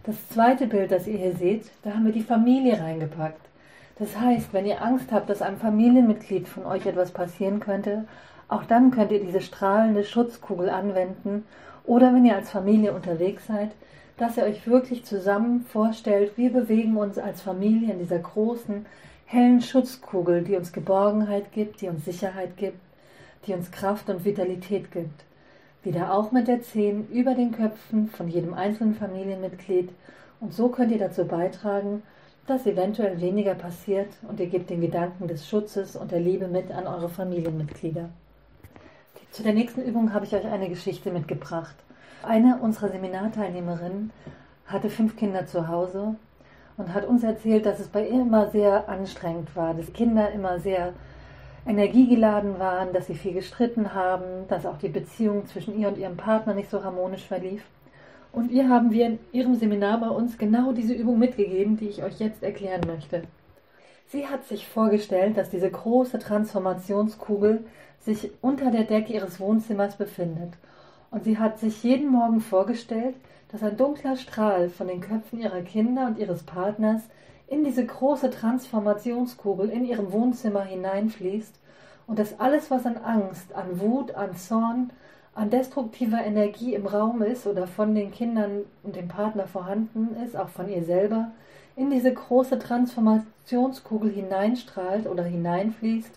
Das 0.04 0.28
zweite 0.28 0.68
Bild, 0.68 0.92
das 0.92 1.08
ihr 1.08 1.18
hier 1.18 1.34
seht, 1.34 1.70
da 1.82 1.94
haben 1.94 2.04
wir 2.04 2.12
die 2.12 2.22
Familie 2.22 2.80
reingepackt. 2.80 3.40
Das 3.98 4.16
heißt, 4.16 4.52
wenn 4.52 4.66
ihr 4.66 4.82
Angst 4.82 5.10
habt, 5.10 5.28
dass 5.28 5.42
einem 5.42 5.56
Familienmitglied 5.56 6.46
von 6.46 6.64
euch 6.64 6.86
etwas 6.86 7.10
passieren 7.10 7.58
könnte, 7.58 8.04
auch 8.46 8.62
dann 8.64 8.92
könnt 8.92 9.10
ihr 9.10 9.20
diese 9.20 9.40
strahlende 9.40 10.04
Schutzkugel 10.04 10.70
anwenden 10.70 11.44
oder 11.84 12.14
wenn 12.14 12.24
ihr 12.24 12.36
als 12.36 12.50
Familie 12.50 12.92
unterwegs 12.92 13.48
seid, 13.48 13.70
dass 14.16 14.36
ihr 14.36 14.44
euch 14.44 14.66
wirklich 14.68 15.04
zusammen 15.04 15.62
vorstellt, 15.62 16.36
wir 16.36 16.52
bewegen 16.52 16.96
uns 16.96 17.18
als 17.18 17.42
Familie 17.42 17.92
in 17.92 17.98
dieser 17.98 18.20
großen, 18.20 18.86
hellen 19.26 19.60
Schutzkugel, 19.60 20.42
die 20.42 20.56
uns 20.56 20.72
Geborgenheit 20.72 21.52
gibt, 21.52 21.80
die 21.80 21.88
uns 21.88 22.04
Sicherheit 22.04 22.56
gibt, 22.56 22.80
die 23.46 23.52
uns 23.52 23.70
Kraft 23.70 24.08
und 24.08 24.24
Vitalität 24.24 24.90
gibt 24.90 25.26
wieder 25.86 26.12
auch 26.12 26.32
mit 26.32 26.48
der 26.48 26.60
Zehen 26.60 27.08
über 27.10 27.34
den 27.34 27.52
Köpfen 27.52 28.08
von 28.08 28.28
jedem 28.28 28.52
einzelnen 28.52 28.94
Familienmitglied 28.94 29.90
und 30.40 30.52
so 30.52 30.68
könnt 30.68 30.90
ihr 30.90 30.98
dazu 30.98 31.24
beitragen, 31.24 32.02
dass 32.46 32.66
eventuell 32.66 33.20
weniger 33.20 33.54
passiert 33.54 34.08
und 34.28 34.38
ihr 34.40 34.46
gebt 34.46 34.68
den 34.68 34.80
Gedanken 34.80 35.28
des 35.28 35.48
Schutzes 35.48 35.96
und 35.96 36.10
der 36.10 36.20
Liebe 36.20 36.48
mit 36.48 36.70
an 36.70 36.86
eure 36.86 37.08
Familienmitglieder. 37.08 38.10
Zu 39.30 39.42
der 39.42 39.54
nächsten 39.54 39.82
Übung 39.82 40.12
habe 40.12 40.26
ich 40.26 40.34
euch 40.34 40.46
eine 40.46 40.68
Geschichte 40.68 41.10
mitgebracht. 41.10 41.76
Eine 42.22 42.58
unserer 42.58 42.88
Seminarteilnehmerinnen 42.88 44.10
hatte 44.66 44.90
fünf 44.90 45.16
Kinder 45.16 45.46
zu 45.46 45.68
Hause 45.68 46.16
und 46.76 46.94
hat 46.94 47.06
uns 47.06 47.22
erzählt, 47.22 47.66
dass 47.66 47.80
es 47.80 47.88
bei 47.88 48.06
ihr 48.06 48.20
immer 48.20 48.50
sehr 48.50 48.88
anstrengend 48.88 49.54
war, 49.56 49.74
dass 49.74 49.92
Kinder 49.92 50.30
immer 50.32 50.58
sehr 50.58 50.92
energiegeladen 51.66 52.58
waren, 52.58 52.92
dass 52.92 53.06
sie 53.06 53.14
viel 53.14 53.32
gestritten 53.32 53.94
haben, 53.94 54.46
dass 54.48 54.66
auch 54.66 54.78
die 54.78 54.88
Beziehung 54.88 55.46
zwischen 55.46 55.78
ihr 55.78 55.88
und 55.88 55.98
ihrem 55.98 56.16
Partner 56.16 56.54
nicht 56.54 56.70
so 56.70 56.84
harmonisch 56.84 57.24
verlief. 57.24 57.62
Und 58.32 58.50
ihr 58.50 58.68
haben 58.68 58.92
wir 58.92 59.06
in 59.06 59.18
ihrem 59.32 59.54
Seminar 59.54 59.98
bei 59.98 60.10
uns 60.10 60.38
genau 60.38 60.72
diese 60.72 60.92
Übung 60.92 61.18
mitgegeben, 61.18 61.76
die 61.76 61.88
ich 61.88 62.02
euch 62.02 62.20
jetzt 62.20 62.42
erklären 62.42 62.82
möchte. 62.86 63.22
Sie 64.08 64.26
hat 64.26 64.44
sich 64.44 64.68
vorgestellt, 64.68 65.36
dass 65.36 65.50
diese 65.50 65.70
große 65.70 66.18
Transformationskugel 66.18 67.64
sich 68.00 68.30
unter 68.40 68.70
der 68.70 68.84
Decke 68.84 69.14
ihres 69.14 69.40
Wohnzimmers 69.40 69.96
befindet. 69.96 70.52
Und 71.16 71.24
sie 71.24 71.38
hat 71.38 71.58
sich 71.58 71.82
jeden 71.82 72.10
Morgen 72.10 72.42
vorgestellt, 72.42 73.14
dass 73.50 73.62
ein 73.62 73.78
dunkler 73.78 74.18
Strahl 74.18 74.68
von 74.68 74.86
den 74.86 75.00
Köpfen 75.00 75.40
ihrer 75.40 75.62
Kinder 75.62 76.08
und 76.08 76.18
ihres 76.18 76.42
Partners 76.42 77.00
in 77.48 77.64
diese 77.64 77.86
große 77.86 78.28
Transformationskugel 78.28 79.70
in 79.70 79.86
ihrem 79.86 80.12
Wohnzimmer 80.12 80.60
hineinfließt 80.60 81.54
und 82.06 82.18
dass 82.18 82.38
alles, 82.38 82.70
was 82.70 82.84
an 82.84 82.98
Angst, 82.98 83.54
an 83.54 83.80
Wut, 83.80 84.14
an 84.14 84.36
Zorn, 84.36 84.90
an 85.34 85.48
destruktiver 85.48 86.22
Energie 86.22 86.74
im 86.74 86.84
Raum 86.84 87.22
ist 87.22 87.46
oder 87.46 87.66
von 87.66 87.94
den 87.94 88.10
Kindern 88.10 88.64
und 88.82 88.94
dem 88.94 89.08
Partner 89.08 89.46
vorhanden 89.46 90.14
ist, 90.22 90.36
auch 90.36 90.50
von 90.50 90.68
ihr 90.68 90.84
selber, 90.84 91.30
in 91.76 91.88
diese 91.88 92.12
große 92.12 92.58
Transformationskugel 92.58 94.10
hineinstrahlt 94.10 95.06
oder 95.06 95.24
hineinfließt 95.24 96.12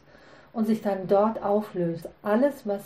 und 0.51 0.67
sich 0.67 0.81
dann 0.81 1.07
dort 1.07 1.41
auflöst. 1.41 2.09
Alles, 2.21 2.67
was 2.67 2.81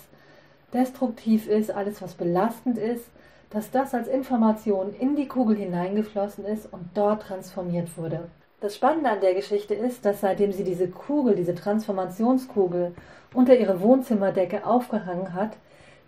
destruktiv 0.74 1.48
ist, 1.48 1.72
alles, 1.72 2.02
was 2.02 2.16
belastend 2.16 2.78
ist, 2.78 3.06
dass 3.50 3.70
das 3.70 3.94
als 3.94 4.08
Information 4.08 4.94
in 5.00 5.16
die 5.16 5.28
Kugel 5.28 5.56
hineingeflossen 5.56 6.46
ist 6.46 6.72
und 6.72 6.90
dort 6.96 7.24
transformiert 7.24 7.98
wurde. 7.98 8.30
Das 8.62 8.76
Spannende 8.76 9.10
an 9.10 9.22
der 9.22 9.34
Geschichte 9.34 9.74
ist, 9.76 10.06
dass 10.06 10.22
seitdem 10.22 10.52
sie 10.52 10.64
diese 10.64 10.88
Kugel, 10.88 11.36
diese 11.36 11.54
Transformationskugel 11.54 12.96
unter 13.34 13.56
ihre 13.56 13.82
Wohnzimmerdecke 13.82 14.66
aufgehangen 14.66 15.34
hat, 15.34 15.52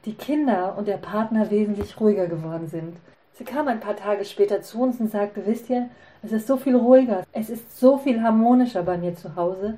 die 0.06 0.14
Kinder 0.14 0.76
und 0.78 0.88
der 0.88 0.98
Partner 0.98 1.52
wesentlich 1.52 2.00
ruhiger 2.00 2.28
geworden 2.28 2.68
sind. 2.68 2.98
Sie 3.34 3.44
kam 3.44 3.68
ein 3.68 3.82
paar 3.82 3.98
Tage 3.98 4.24
später 4.24 4.62
zu 4.62 4.82
uns 4.82 5.00
und 5.00 5.12
sagte, 5.12 5.46
wisst 5.46 5.70
ihr, 5.70 5.90
es 6.24 6.32
ist 6.32 6.48
so 6.48 6.58
viel 6.58 6.76
ruhiger, 6.76 7.24
es 7.34 7.50
ist 7.50 7.78
so 7.78 7.98
viel 7.98 8.22
harmonischer 8.22 8.84
bei 8.84 8.98
mir 8.98 9.16
zu 9.16 9.36
Hause, 9.36 9.78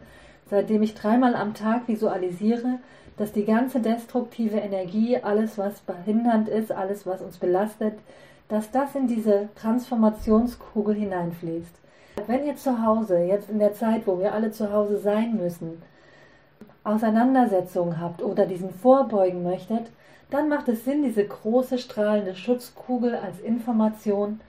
seitdem 0.49 0.83
ich 0.83 0.93
dreimal 0.93 1.35
am 1.35 1.53
Tag 1.53 1.87
visualisiere, 1.87 2.79
dass 3.17 3.31
die 3.31 3.45
ganze 3.45 3.79
destruktive 3.79 4.57
Energie, 4.57 5.17
alles 5.17 5.57
was 5.57 5.81
behindernd 5.81 6.47
ist, 6.47 6.71
alles 6.71 7.05
was 7.05 7.21
uns 7.21 7.37
belastet, 7.37 7.93
dass 8.47 8.71
das 8.71 8.95
in 8.95 9.07
diese 9.07 9.49
Transformationskugel 9.55 10.95
hineinfließt. 10.95 11.75
Wenn 12.27 12.45
ihr 12.45 12.55
zu 12.55 12.83
Hause, 12.83 13.19
jetzt 13.19 13.49
in 13.49 13.59
der 13.59 13.73
Zeit, 13.73 14.07
wo 14.07 14.19
wir 14.19 14.33
alle 14.33 14.51
zu 14.51 14.71
Hause 14.71 14.99
sein 14.99 15.35
müssen, 15.35 15.81
Auseinandersetzungen 16.83 17.99
habt 17.99 18.21
oder 18.23 18.45
diesen 18.45 18.71
vorbeugen 18.71 19.43
möchtet, 19.43 19.87
dann 20.29 20.47
macht 20.49 20.67
es 20.69 20.85
Sinn, 20.85 21.03
diese 21.03 21.25
große 21.25 21.77
strahlende 21.77 22.35
Schutzkugel 22.35 23.15
als 23.15 23.39
Information 23.39 24.39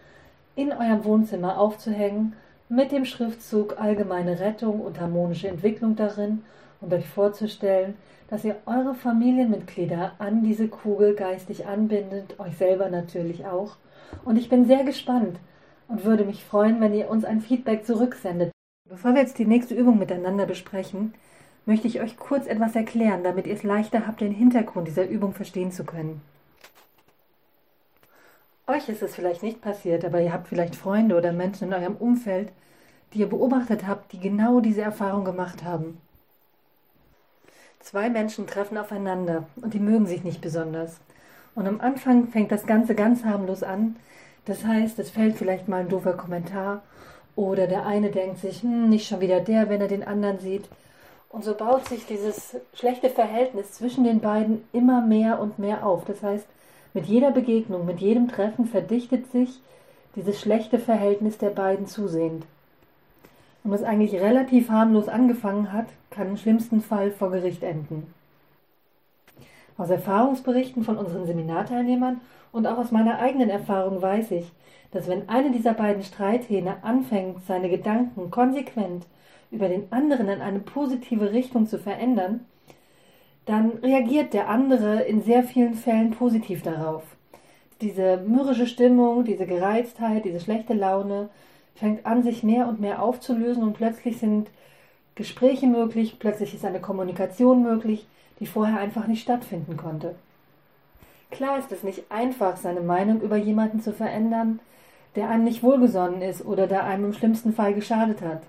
in 0.55 0.73
eurem 0.73 1.05
Wohnzimmer 1.05 1.59
aufzuhängen 1.59 2.35
mit 2.69 2.93
dem 2.93 3.05
Schriftzug 3.05 3.81
Allgemeine 3.81 4.41
Rettung 4.41 4.81
und 4.81 5.01
harmonische 5.01 5.49
Entwicklung 5.49 5.97
darin 5.97 6.43
und 6.81 6.93
euch 6.93 7.09
vorzustellen, 7.09 7.95
dass 8.29 8.45
ihr 8.45 8.57
eure 8.67 8.95
Familienmitglieder 8.95 10.13
an 10.19 10.43
diese 10.43 10.69
Kugel 10.69 11.15
geistig 11.15 11.67
anbindet, 11.67 12.39
euch 12.39 12.57
selber 12.57 12.91
natürlich 12.91 13.47
auch. 13.47 13.77
Und 14.25 14.37
ich 14.37 14.49
bin 14.49 14.67
sehr 14.67 14.85
gespannt 14.85 15.39
und 15.89 16.05
würde 16.05 16.25
mich 16.25 16.45
freuen, 16.45 16.81
wenn 16.81 16.95
ihr 16.95 17.11
uns 17.11 17.25
ein 17.25 17.41
Feedback 17.41 17.87
zurücksendet. 17.87 18.53
Bevor 18.89 19.15
wir 19.15 19.23
jetzt 19.23 19.39
die 19.39 19.47
nächste 19.47 19.75
Übung 19.75 19.99
miteinander 19.99 20.47
besprechen, 20.47 21.15
möchte 21.67 21.87
ich 21.87 22.01
euch 22.01 22.17
kurz 22.17 22.47
etwas 22.47 22.75
erklären, 22.75 23.23
damit 23.23 23.47
ihr 23.47 23.55
es 23.55 23.63
leichter 23.63 24.07
habt, 24.07 24.21
den 24.21 24.33
Hintergrund 24.33 24.89
dieser 24.89 25.07
Übung 25.07 25.35
verstehen 25.35 25.73
zu 25.73 25.85
können. 25.85 26.23
Euch 28.67 28.89
ist 28.89 29.03
es 29.03 29.15
vielleicht 29.15 29.43
nicht 29.43 29.63
passiert, 29.63 30.05
aber 30.05 30.21
ihr 30.21 30.33
habt 30.33 30.49
vielleicht 30.49 30.77
Freunde 30.77 31.17
oder 31.17 31.33
Menschen 31.33 31.69
in 31.69 31.75
eurem 31.75 31.97
Umfeld, 31.97 32.51
die 33.13 33.21
ihr 33.21 33.29
beobachtet 33.29 33.87
habt, 33.87 34.13
die 34.13 34.21
genau 34.21 34.61
diese 34.61 34.83
Erfahrung 34.83 35.25
gemacht 35.25 35.65
haben. 35.65 35.99
Zwei 37.91 38.11
Menschen 38.11 38.47
treffen 38.47 38.77
aufeinander 38.77 39.45
und 39.63 39.73
die 39.73 39.79
mögen 39.79 40.05
sich 40.05 40.23
nicht 40.23 40.43
besonders. 40.43 41.01
Und 41.55 41.67
am 41.67 41.81
Anfang 41.81 42.27
fängt 42.27 42.53
das 42.53 42.67
Ganze 42.67 42.95
ganz 42.95 43.25
harmlos 43.25 43.63
an. 43.63 43.97
Das 44.45 44.63
heißt, 44.63 44.99
es 44.99 45.09
fällt 45.09 45.37
vielleicht 45.37 45.69
mal 45.69 45.81
ein 45.81 45.89
doofer 45.89 46.13
Kommentar 46.13 46.83
oder 47.35 47.67
der 47.67 47.87
eine 47.87 48.11
denkt 48.11 48.41
sich, 48.41 48.61
hm, 48.61 48.91
nicht 48.91 49.09
schon 49.09 49.23
wieder 49.23 49.41
der, 49.41 49.71
wenn 49.71 49.81
er 49.81 49.89
den 49.89 50.07
anderen 50.07 50.39
sieht. 50.39 50.69
Und 51.31 51.45
so 51.45 51.55
baut 51.55 51.89
sich 51.89 52.05
dieses 52.05 52.57
schlechte 52.75 53.09
Verhältnis 53.09 53.73
zwischen 53.73 54.05
den 54.05 54.21
beiden 54.21 54.69
immer 54.75 55.01
mehr 55.01 55.41
und 55.41 55.59
mehr 55.59 55.87
auf. 55.87 56.05
Das 56.05 56.23
heißt, 56.23 56.47
mit 56.93 57.07
jeder 57.07 57.31
Begegnung, 57.31 57.87
mit 57.87 58.01
jedem 58.01 58.29
Treffen 58.29 58.67
verdichtet 58.67 59.33
sich 59.33 59.63
dieses 60.15 60.39
schlechte 60.39 60.79
Verhältnis 60.79 61.39
der 61.39 61.51
beiden 61.51 61.87
zusehend. 61.87 62.45
Und 63.65 63.71
was 63.71 63.83
eigentlich 63.83 64.15
relativ 64.15 64.71
harmlos 64.71 65.09
angefangen 65.09 65.73
hat, 65.73 65.87
kann 66.11 66.29
im 66.29 66.37
schlimmsten 66.37 66.81
Fall 66.81 67.11
vor 67.11 67.31
Gericht 67.31 67.63
enden. 67.63 68.13
Aus 69.77 69.91
Erfahrungsberichten 69.91 70.85
von 70.85 70.97
unseren 70.97 71.27
Seminarteilnehmern 71.27 72.21
und 72.53 72.67
auch 72.67 72.79
aus 72.79 72.91
meiner 72.91 73.19
eigenen 73.19 73.51
Erfahrung 73.51 74.01
weiß 74.03 74.33
ich, 74.33 74.51
dass 74.91 75.07
wenn 75.07 75.29
eine 75.29 75.51
dieser 75.51 75.75
beiden 75.75 76.03
Streithähne 76.03 76.83
anfängt, 76.83 77.45
seine 77.47 77.69
Gedanken 77.69 78.31
konsequent 78.31 79.07
über 79.51 79.69
den 79.69 79.93
anderen 79.93 80.29
in 80.29 80.41
eine 80.41 80.59
positive 80.59 81.33
Richtung 81.33 81.67
zu 81.67 81.79
verändern, 81.79 82.41
dann 83.45 83.71
reagiert 83.83 84.35
der 84.35 84.49
andere 84.49 85.03
in 85.03 85.23
sehr 85.23 85.43
vielen 85.43 85.75
Fällen 85.75 86.11
positiv 86.11 86.63
darauf. 86.63 87.03
Diese 87.81 88.19
mürrische 88.19 88.67
Stimmung, 88.67 89.25
diese 89.25 89.47
Gereiztheit, 89.47 90.25
diese 90.25 90.41
schlechte 90.41 90.75
Laune 90.75 91.29
fängt 91.79 92.07
an, 92.07 92.23
sich 92.23 92.43
mehr 92.43 92.69
und 92.69 92.81
mehr 92.81 93.03
aufzulösen 93.03 93.63
und 93.63 93.75
plötzlich 93.75 94.19
sind 94.19 94.49
Gespräche 95.15 95.67
möglich, 95.67 96.17
plötzlich 96.19 96.55
ist 96.55 96.65
eine 96.65 96.81
Kommunikation 96.81 97.63
möglich, 97.63 98.07
die 98.41 98.47
vorher 98.47 98.79
einfach 98.79 99.07
nicht 99.07 99.23
stattfinden 99.23 99.77
konnte. 99.77 100.15
Klar 101.31 101.59
ist 101.59 101.73
es 101.73 101.83
nicht 101.83 102.11
einfach, 102.11 102.57
seine 102.57 102.81
Meinung 102.81 103.21
über 103.21 103.37
jemanden 103.37 103.81
zu 103.81 103.93
verändern, 103.93 104.61
der 105.17 105.29
einem 105.29 105.45
nicht 105.45 105.63
wohlgesonnen 105.63 106.23
ist 106.23 106.45
oder 106.45 106.67
der 106.67 106.85
einem 106.85 107.07
im 107.07 107.13
schlimmsten 107.13 107.53
Fall 107.53 107.75
geschadet 107.75 108.23
hat. 108.23 108.43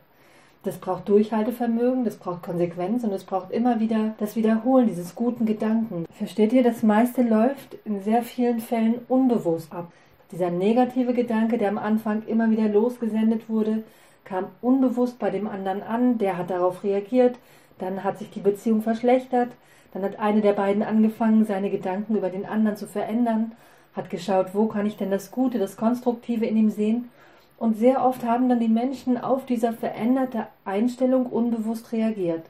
Das 0.63 0.77
braucht 0.77 1.07
Durchhaltevermögen, 1.07 2.03
das 2.03 2.17
braucht 2.17 2.43
Konsequenz 2.43 3.03
und 3.03 3.13
es 3.13 3.24
braucht 3.24 3.51
immer 3.51 3.79
wieder 3.79 4.13
das 4.17 4.36
Wiederholen 4.36 4.88
dieses 4.88 5.15
guten 5.15 5.45
Gedanken. 5.45 6.05
Versteht 6.12 6.51
ihr, 6.51 6.63
das 6.63 6.83
meiste 6.83 7.21
läuft 7.21 7.77
in 7.86 8.03
sehr 8.03 8.24
vielen 8.24 8.59
Fällen 8.59 8.95
unbewusst 9.07 9.71
ab. 9.71 9.91
Dieser 10.31 10.51
negative 10.51 11.13
Gedanke, 11.13 11.57
der 11.57 11.69
am 11.69 11.77
Anfang 11.77 12.24
immer 12.27 12.51
wieder 12.51 12.67
losgesendet 12.67 13.50
wurde, 13.50 13.83
kam 14.25 14.45
unbewusst 14.62 15.17
bei 15.17 15.31
dem 15.31 15.48
anderen 15.48 15.81
an, 15.81 16.17
der 16.19 16.38
hat 16.38 16.50
darauf 16.50 16.83
reagiert, 16.83 17.38
dann 17.79 18.03
hat 18.03 18.19
sich 18.19 18.29
die 18.29 18.39
Beziehung 18.39 18.81
verschlechtert, 18.81 19.50
dann 19.93 20.03
hat 20.03 20.19
eine 20.19 20.41
der 20.41 20.53
beiden 20.53 20.83
angefangen, 20.83 21.45
seine 21.45 21.71
Gedanken 21.71 22.15
über 22.15 22.29
den 22.29 22.45
anderen 22.45 22.77
zu 22.77 22.86
verändern, 22.86 23.53
hat 23.95 24.09
geschaut, 24.12 24.53
wo 24.53 24.67
kann 24.67 24.86
ich 24.86 24.98
denn 24.98 25.09
das 25.09 25.31
Gute, 25.31 25.57
das 25.57 25.77
Konstruktive 25.77 26.45
in 26.45 26.57
ihm 26.57 26.69
sehen 26.69 27.09
und 27.57 27.77
sehr 27.77 28.05
oft 28.05 28.24
haben 28.24 28.48
dann 28.48 28.59
die 28.59 28.69
Menschen 28.69 29.17
auf 29.17 29.45
dieser 29.45 29.74
veränderte 29.74 30.48
Einstellung 30.63 31.25
unbewusst 31.25 31.91
reagiert. 31.91 32.43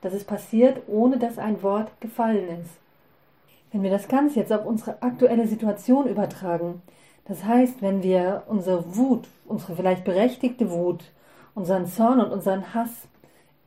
Das 0.00 0.14
ist 0.14 0.26
passiert, 0.26 0.82
ohne 0.86 1.18
dass 1.18 1.38
ein 1.38 1.62
Wort 1.62 1.90
gefallen 2.00 2.48
ist. 2.62 2.70
Wenn 3.72 3.82
wir 3.82 3.90
das 3.90 4.08
Ganze 4.08 4.38
jetzt 4.38 4.52
auf 4.52 4.64
unsere 4.64 5.02
aktuelle 5.02 5.46
Situation 5.46 6.06
übertragen, 6.06 6.80
das 7.26 7.44
heißt, 7.44 7.80
wenn 7.80 8.02
wir 8.02 8.44
unsere 8.48 8.96
Wut, 8.96 9.28
unsere 9.46 9.76
vielleicht 9.76 10.04
berechtigte 10.04 10.70
Wut, 10.70 11.04
unseren 11.54 11.86
Zorn 11.86 12.20
und 12.20 12.32
unseren 12.32 12.74
Hass 12.74 13.08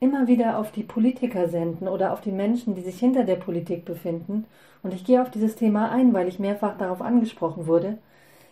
immer 0.00 0.28
wieder 0.28 0.58
auf 0.58 0.70
die 0.70 0.84
Politiker 0.84 1.48
senden 1.48 1.88
oder 1.88 2.12
auf 2.12 2.20
die 2.20 2.30
Menschen, 2.30 2.74
die 2.74 2.82
sich 2.82 2.98
hinter 2.98 3.24
der 3.24 3.36
Politik 3.36 3.84
befinden, 3.84 4.44
und 4.82 4.94
ich 4.94 5.04
gehe 5.04 5.20
auf 5.20 5.30
dieses 5.30 5.56
Thema 5.56 5.90
ein, 5.90 6.14
weil 6.14 6.28
ich 6.28 6.38
mehrfach 6.38 6.78
darauf 6.78 7.02
angesprochen 7.02 7.66
wurde, 7.66 7.98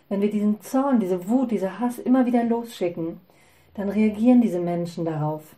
wenn 0.09 0.21
wir 0.21 0.29
diesen 0.29 0.61
Zorn, 0.61 0.99
diese 0.99 1.29
Wut, 1.29 1.51
diese 1.51 1.79
Hass 1.79 1.99
immer 1.99 2.25
wieder 2.25 2.43
losschicken, 2.43 3.19
dann 3.75 3.89
reagieren 3.89 4.41
diese 4.41 4.59
Menschen 4.59 5.05
darauf. 5.05 5.55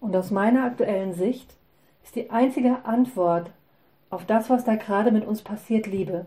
Und 0.00 0.14
aus 0.14 0.30
meiner 0.30 0.64
aktuellen 0.64 1.14
Sicht 1.14 1.54
ist 2.04 2.14
die 2.14 2.30
einzige 2.30 2.84
Antwort 2.84 3.50
auf 4.10 4.24
das, 4.26 4.50
was 4.50 4.64
da 4.64 4.76
gerade 4.76 5.10
mit 5.10 5.26
uns 5.26 5.42
passiert, 5.42 5.86
Liebe. 5.86 6.26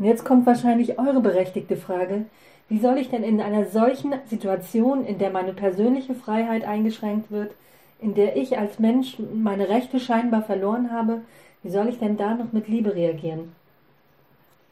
Und 0.00 0.06
jetzt 0.06 0.24
kommt 0.24 0.46
wahrscheinlich 0.46 0.98
eure 0.98 1.20
berechtigte 1.20 1.76
Frage, 1.76 2.24
wie 2.70 2.78
soll 2.78 2.96
ich 2.96 3.10
denn 3.10 3.22
in 3.22 3.38
einer 3.42 3.66
solchen 3.66 4.14
Situation, 4.24 5.04
in 5.04 5.18
der 5.18 5.28
meine 5.28 5.52
persönliche 5.52 6.14
Freiheit 6.14 6.64
eingeschränkt 6.64 7.30
wird, 7.30 7.52
in 8.00 8.14
der 8.14 8.34
ich 8.34 8.56
als 8.56 8.78
Mensch 8.78 9.18
meine 9.34 9.68
Rechte 9.68 10.00
scheinbar 10.00 10.42
verloren 10.42 10.90
habe, 10.90 11.20
wie 11.62 11.68
soll 11.68 11.86
ich 11.90 11.98
denn 11.98 12.16
da 12.16 12.34
noch 12.34 12.50
mit 12.52 12.66
Liebe 12.66 12.94
reagieren? 12.94 13.52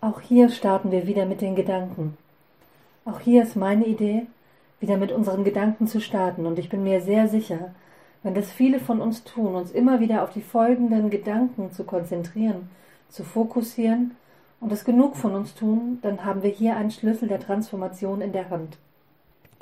Auch 0.00 0.22
hier 0.22 0.48
starten 0.48 0.92
wir 0.92 1.06
wieder 1.06 1.26
mit 1.26 1.42
den 1.42 1.54
Gedanken. 1.54 2.16
Auch 3.04 3.20
hier 3.20 3.42
ist 3.42 3.54
meine 3.54 3.84
Idee, 3.84 4.24
wieder 4.80 4.96
mit 4.96 5.12
unseren 5.12 5.44
Gedanken 5.44 5.88
zu 5.88 6.00
starten. 6.00 6.46
Und 6.46 6.58
ich 6.58 6.70
bin 6.70 6.84
mir 6.84 7.02
sehr 7.02 7.28
sicher, 7.28 7.74
wenn 8.22 8.32
das 8.32 8.50
viele 8.50 8.80
von 8.80 9.02
uns 9.02 9.24
tun, 9.24 9.56
uns 9.56 9.72
immer 9.72 10.00
wieder 10.00 10.22
auf 10.22 10.32
die 10.32 10.40
folgenden 10.40 11.10
Gedanken 11.10 11.70
zu 11.70 11.84
konzentrieren, 11.84 12.70
zu 13.10 13.24
fokussieren 13.24 14.12
und 14.60 14.72
es 14.72 14.84
genug 14.84 15.16
von 15.16 15.34
uns 15.34 15.54
tun, 15.54 15.98
dann 16.02 16.24
haben 16.24 16.42
wir 16.42 16.50
hier 16.50 16.76
einen 16.76 16.90
Schlüssel 16.90 17.28
der 17.28 17.40
Transformation 17.40 18.20
in 18.20 18.32
der 18.32 18.50
Hand. 18.50 18.78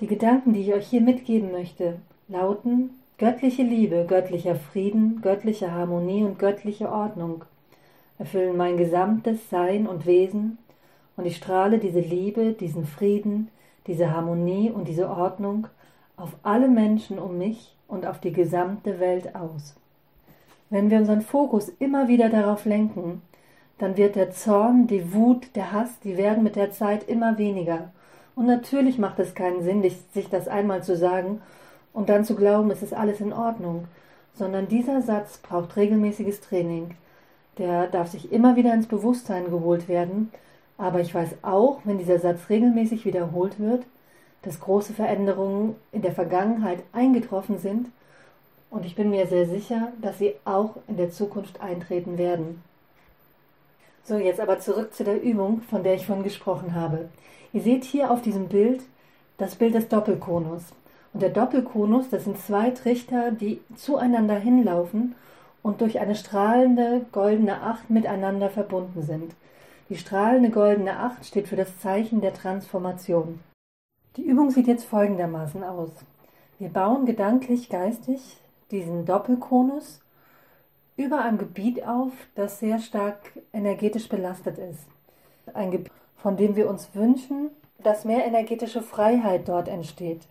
Die 0.00 0.06
Gedanken, 0.06 0.52
die 0.52 0.60
ich 0.60 0.74
euch 0.74 0.88
hier 0.88 1.00
mitgeben 1.00 1.52
möchte, 1.52 1.98
lauten 2.28 2.90
göttliche 3.18 3.62
Liebe, 3.62 4.04
göttlicher 4.06 4.56
Frieden, 4.56 5.20
göttliche 5.22 5.72
Harmonie 5.72 6.22
und 6.22 6.38
göttliche 6.38 6.90
Ordnung 6.90 7.44
erfüllen 8.18 8.56
mein 8.56 8.76
gesamtes 8.76 9.50
Sein 9.50 9.86
und 9.86 10.06
Wesen, 10.06 10.58
und 11.16 11.26
ich 11.26 11.36
strahle 11.36 11.78
diese 11.78 12.00
Liebe, 12.00 12.52
diesen 12.52 12.84
Frieden, 12.84 13.48
diese 13.86 14.10
Harmonie 14.10 14.70
und 14.70 14.86
diese 14.86 15.08
Ordnung 15.08 15.66
auf 16.16 16.36
alle 16.42 16.68
Menschen 16.68 17.18
um 17.18 17.38
mich 17.38 17.74
und 17.88 18.06
auf 18.06 18.20
die 18.20 18.32
gesamte 18.32 19.00
Welt 19.00 19.34
aus. 19.34 19.76
Wenn 20.68 20.90
wir 20.90 20.98
unseren 20.98 21.22
Fokus 21.22 21.70
immer 21.78 22.08
wieder 22.08 22.28
darauf 22.28 22.64
lenken, 22.64 23.22
dann 23.78 23.96
wird 23.96 24.16
der 24.16 24.30
Zorn, 24.30 24.86
die 24.86 25.12
Wut, 25.12 25.54
der 25.54 25.72
Hass, 25.72 26.00
die 26.00 26.16
werden 26.16 26.42
mit 26.42 26.56
der 26.56 26.70
Zeit 26.70 27.08
immer 27.08 27.38
weniger. 27.38 27.90
Und 28.34 28.46
natürlich 28.46 28.98
macht 28.98 29.18
es 29.18 29.34
keinen 29.34 29.62
Sinn, 29.62 29.82
sich 30.12 30.28
das 30.30 30.48
einmal 30.48 30.82
zu 30.82 30.96
sagen 30.96 31.42
und 31.92 32.08
dann 32.08 32.24
zu 32.24 32.34
glauben, 32.34 32.70
es 32.70 32.82
ist 32.82 32.94
alles 32.94 33.20
in 33.20 33.32
Ordnung, 33.32 33.86
sondern 34.34 34.68
dieser 34.68 35.02
Satz 35.02 35.38
braucht 35.38 35.76
regelmäßiges 35.76 36.40
Training 36.40 36.94
der 37.58 37.86
darf 37.86 38.08
sich 38.10 38.32
immer 38.32 38.56
wieder 38.56 38.74
ins 38.74 38.86
Bewusstsein 38.86 39.50
geholt 39.50 39.88
werden. 39.88 40.30
Aber 40.78 41.00
ich 41.00 41.14
weiß 41.14 41.36
auch, 41.42 41.80
wenn 41.84 41.98
dieser 41.98 42.18
Satz 42.18 42.50
regelmäßig 42.50 43.04
wiederholt 43.04 43.58
wird, 43.58 43.84
dass 44.42 44.60
große 44.60 44.92
Veränderungen 44.92 45.74
in 45.92 46.02
der 46.02 46.12
Vergangenheit 46.12 46.80
eingetroffen 46.92 47.58
sind 47.58 47.88
und 48.68 48.84
ich 48.84 48.94
bin 48.94 49.10
mir 49.10 49.26
sehr 49.26 49.46
sicher, 49.46 49.92
dass 50.02 50.18
sie 50.18 50.34
auch 50.44 50.76
in 50.86 50.96
der 50.96 51.10
Zukunft 51.10 51.60
eintreten 51.60 52.18
werden. 52.18 52.62
So, 54.08 54.18
jetzt 54.18 54.38
aber 54.38 54.60
zurück 54.60 54.94
zu 54.94 55.02
der 55.02 55.20
Übung, 55.20 55.62
von 55.62 55.82
der 55.82 55.94
ich 55.94 56.06
vorhin 56.06 56.22
gesprochen 56.22 56.76
habe. 56.76 57.08
Ihr 57.52 57.60
seht 57.60 57.82
hier 57.82 58.12
auf 58.12 58.22
diesem 58.22 58.46
Bild 58.46 58.82
das 59.36 59.56
Bild 59.56 59.74
des 59.74 59.88
Doppelkonus. 59.88 60.62
Und 61.12 61.22
der 61.22 61.30
Doppelkonus, 61.30 62.08
das 62.08 62.22
sind 62.22 62.38
zwei 62.38 62.70
Trichter, 62.70 63.32
die 63.32 63.60
zueinander 63.74 64.38
hinlaufen 64.38 65.16
und 65.60 65.80
durch 65.80 65.98
eine 65.98 66.14
strahlende 66.14 67.04
goldene 67.10 67.62
Acht 67.62 67.90
miteinander 67.90 68.48
verbunden 68.48 69.02
sind. 69.02 69.34
Die 69.88 69.96
strahlende 69.96 70.50
goldene 70.50 71.00
Acht 71.00 71.26
steht 71.26 71.48
für 71.48 71.56
das 71.56 71.80
Zeichen 71.80 72.20
der 72.20 72.32
Transformation. 72.32 73.40
Die 74.16 74.22
Übung 74.22 74.52
sieht 74.52 74.68
jetzt 74.68 74.84
folgendermaßen 74.84 75.64
aus. 75.64 75.90
Wir 76.60 76.68
bauen 76.68 77.06
gedanklich, 77.06 77.70
geistig 77.70 78.36
diesen 78.70 79.04
Doppelkonus 79.04 80.00
über 80.96 81.22
einem 81.22 81.38
Gebiet 81.38 81.86
auf, 81.86 82.12
das 82.34 82.58
sehr 82.58 82.78
stark 82.78 83.18
energetisch 83.52 84.08
belastet 84.08 84.58
ist. 84.58 84.86
Ein 85.54 85.70
Gebiet, 85.70 85.92
von 86.16 86.36
dem 86.36 86.56
wir 86.56 86.68
uns 86.68 86.94
wünschen, 86.94 87.50
dass 87.78 88.04
mehr 88.04 88.24
energetische 88.24 88.82
Freiheit 88.82 89.48
dort 89.48 89.68
entsteht. 89.68 90.22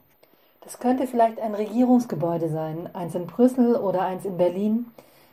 Das 0.61 0.79
könnte 0.79 1.05
vielleicht 1.05 1.39
ein 1.39 1.53
Regierungsgebäude 1.53 2.49
sein, 2.49 2.89
eins 2.93 3.13
in 3.13 3.27
Brüssel 3.27 3.75
oder 3.75 4.01
eins 4.01 4.25
in 4.25 4.37
Berlin. 4.37 4.87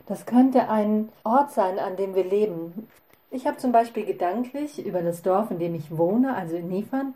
Das 0.05 0.25
könnte 0.25 0.69
ein 0.69 1.09
Ort 1.23 1.51
sein, 1.51 1.79
an 1.79 1.95
dem 1.95 2.13
wir 2.13 2.23
leben. 2.23 2.87
Ich 3.31 3.47
habe 3.47 3.57
zum 3.57 3.71
Beispiel 3.71 4.05
gedanklich 4.05 4.85
über 4.85 5.01
das 5.01 5.23
Dorf, 5.23 5.49
in 5.49 5.57
dem 5.57 5.73
ich 5.73 5.97
wohne, 5.97 6.35
also 6.35 6.55
in 6.55 6.69
Niefern, 6.69 7.15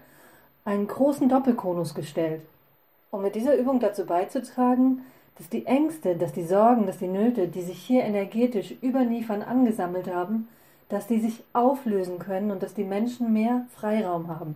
einen 0.66 0.88
großen 0.88 1.30
Doppelkonus 1.30 1.94
gestellt, 1.94 2.42
um 3.12 3.22
mit 3.22 3.36
dieser 3.36 3.56
Übung 3.56 3.80
dazu 3.80 4.06
beizutragen, 4.06 5.06
dass 5.38 5.50
die 5.50 5.65
Ängste, 5.65 6.15
dass 6.15 6.34
die 6.34 6.46
Sorgen, 6.46 6.88
dass 6.88 6.98
die 6.98 7.08
Nöte, 7.08 7.48
die 7.48 7.62
sich 7.62 7.79
hier 7.79 8.03
energetisch 8.03 8.74
über 8.82 9.03
Niefern 9.03 9.41
angesammelt 9.41 10.08
haben, 10.08 10.48
dass 10.89 11.08
die 11.08 11.20
sich 11.20 11.44
auflösen 11.53 12.17
können 12.20 12.51
und 12.51 12.63
dass 12.63 12.74
die 12.74 12.84
Menschen 12.84 13.34
mehr 13.34 13.65
Freiraum 13.75 14.27
haben. 14.27 14.56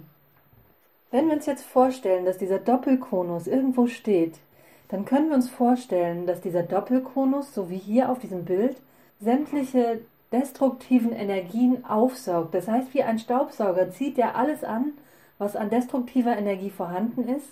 Wenn 1.12 1.28
wir 1.28 1.36
uns 1.36 1.46
jetzt 1.46 1.66
vorstellen, 1.66 2.26
dass 2.26 2.38
dieser 2.38 2.60
Doppelkonus 2.60 3.48
irgendwo 3.48 3.88
steht, 3.88 4.40
dann 4.88 5.06
können 5.06 5.30
wir 5.30 5.36
uns 5.36 5.50
vorstellen, 5.50 6.26
dass 6.26 6.42
dieser 6.42 6.64
Doppelkonus, 6.64 7.54
so 7.54 7.70
wie 7.70 7.78
hier 7.78 8.10
auf 8.10 8.20
diesem 8.20 8.46
Bild, 8.46 8.78
sämtliche 9.20 10.02
destruktiven 10.32 11.12
Energien 11.12 11.86
aufsaugt. 11.86 12.54
Das 12.54 12.68
heißt, 12.68 12.94
wie 12.94 13.04
ein 13.04 13.20
Staubsauger 13.20 13.92
zieht 13.92 14.18
er 14.18 14.36
alles 14.36 14.64
an, 14.64 14.94
was 15.38 15.56
an 15.56 15.70
destruktiver 15.70 16.36
Energie 16.38 16.70
vorhanden 16.70 17.28
ist. 17.28 17.48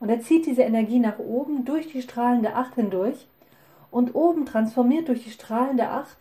Und 0.00 0.08
er 0.08 0.20
zieht 0.20 0.46
diese 0.46 0.62
Energie 0.62 0.98
nach 0.98 1.18
oben 1.18 1.64
durch 1.64 1.88
die 1.88 2.02
strahlende 2.02 2.54
Acht 2.54 2.74
hindurch. 2.74 3.26
Und 3.90 4.14
oben 4.14 4.44
transformiert 4.44 5.08
durch 5.08 5.24
die 5.24 5.30
strahlende 5.30 5.88
Acht 5.88 6.16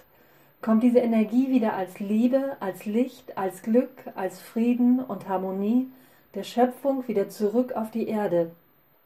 kommt 0.61 0.83
diese 0.83 0.99
Energie 0.99 1.49
wieder 1.49 1.73
als 1.73 1.99
Liebe, 1.99 2.55
als 2.59 2.85
Licht, 2.85 3.37
als 3.37 3.61
Glück, 3.61 3.91
als 4.15 4.39
Frieden 4.39 4.99
und 4.99 5.27
Harmonie 5.27 5.89
der 6.35 6.43
Schöpfung 6.43 7.07
wieder 7.07 7.29
zurück 7.29 7.73
auf 7.73 7.91
die 7.91 8.07
Erde. 8.07 8.51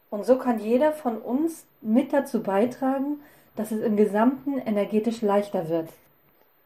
Und 0.10 0.26
so 0.26 0.38
kann 0.38 0.60
jeder 0.60 0.94
von 0.94 1.18
uns 1.18 1.66
mit 1.82 2.14
dazu 2.14 2.42
beitragen, 2.42 3.20
dass 3.56 3.72
es 3.72 3.82
im 3.82 3.98
Gesamten 3.98 4.60
energetisch 4.60 5.22
leichter 5.22 5.68
wird. 5.68 5.90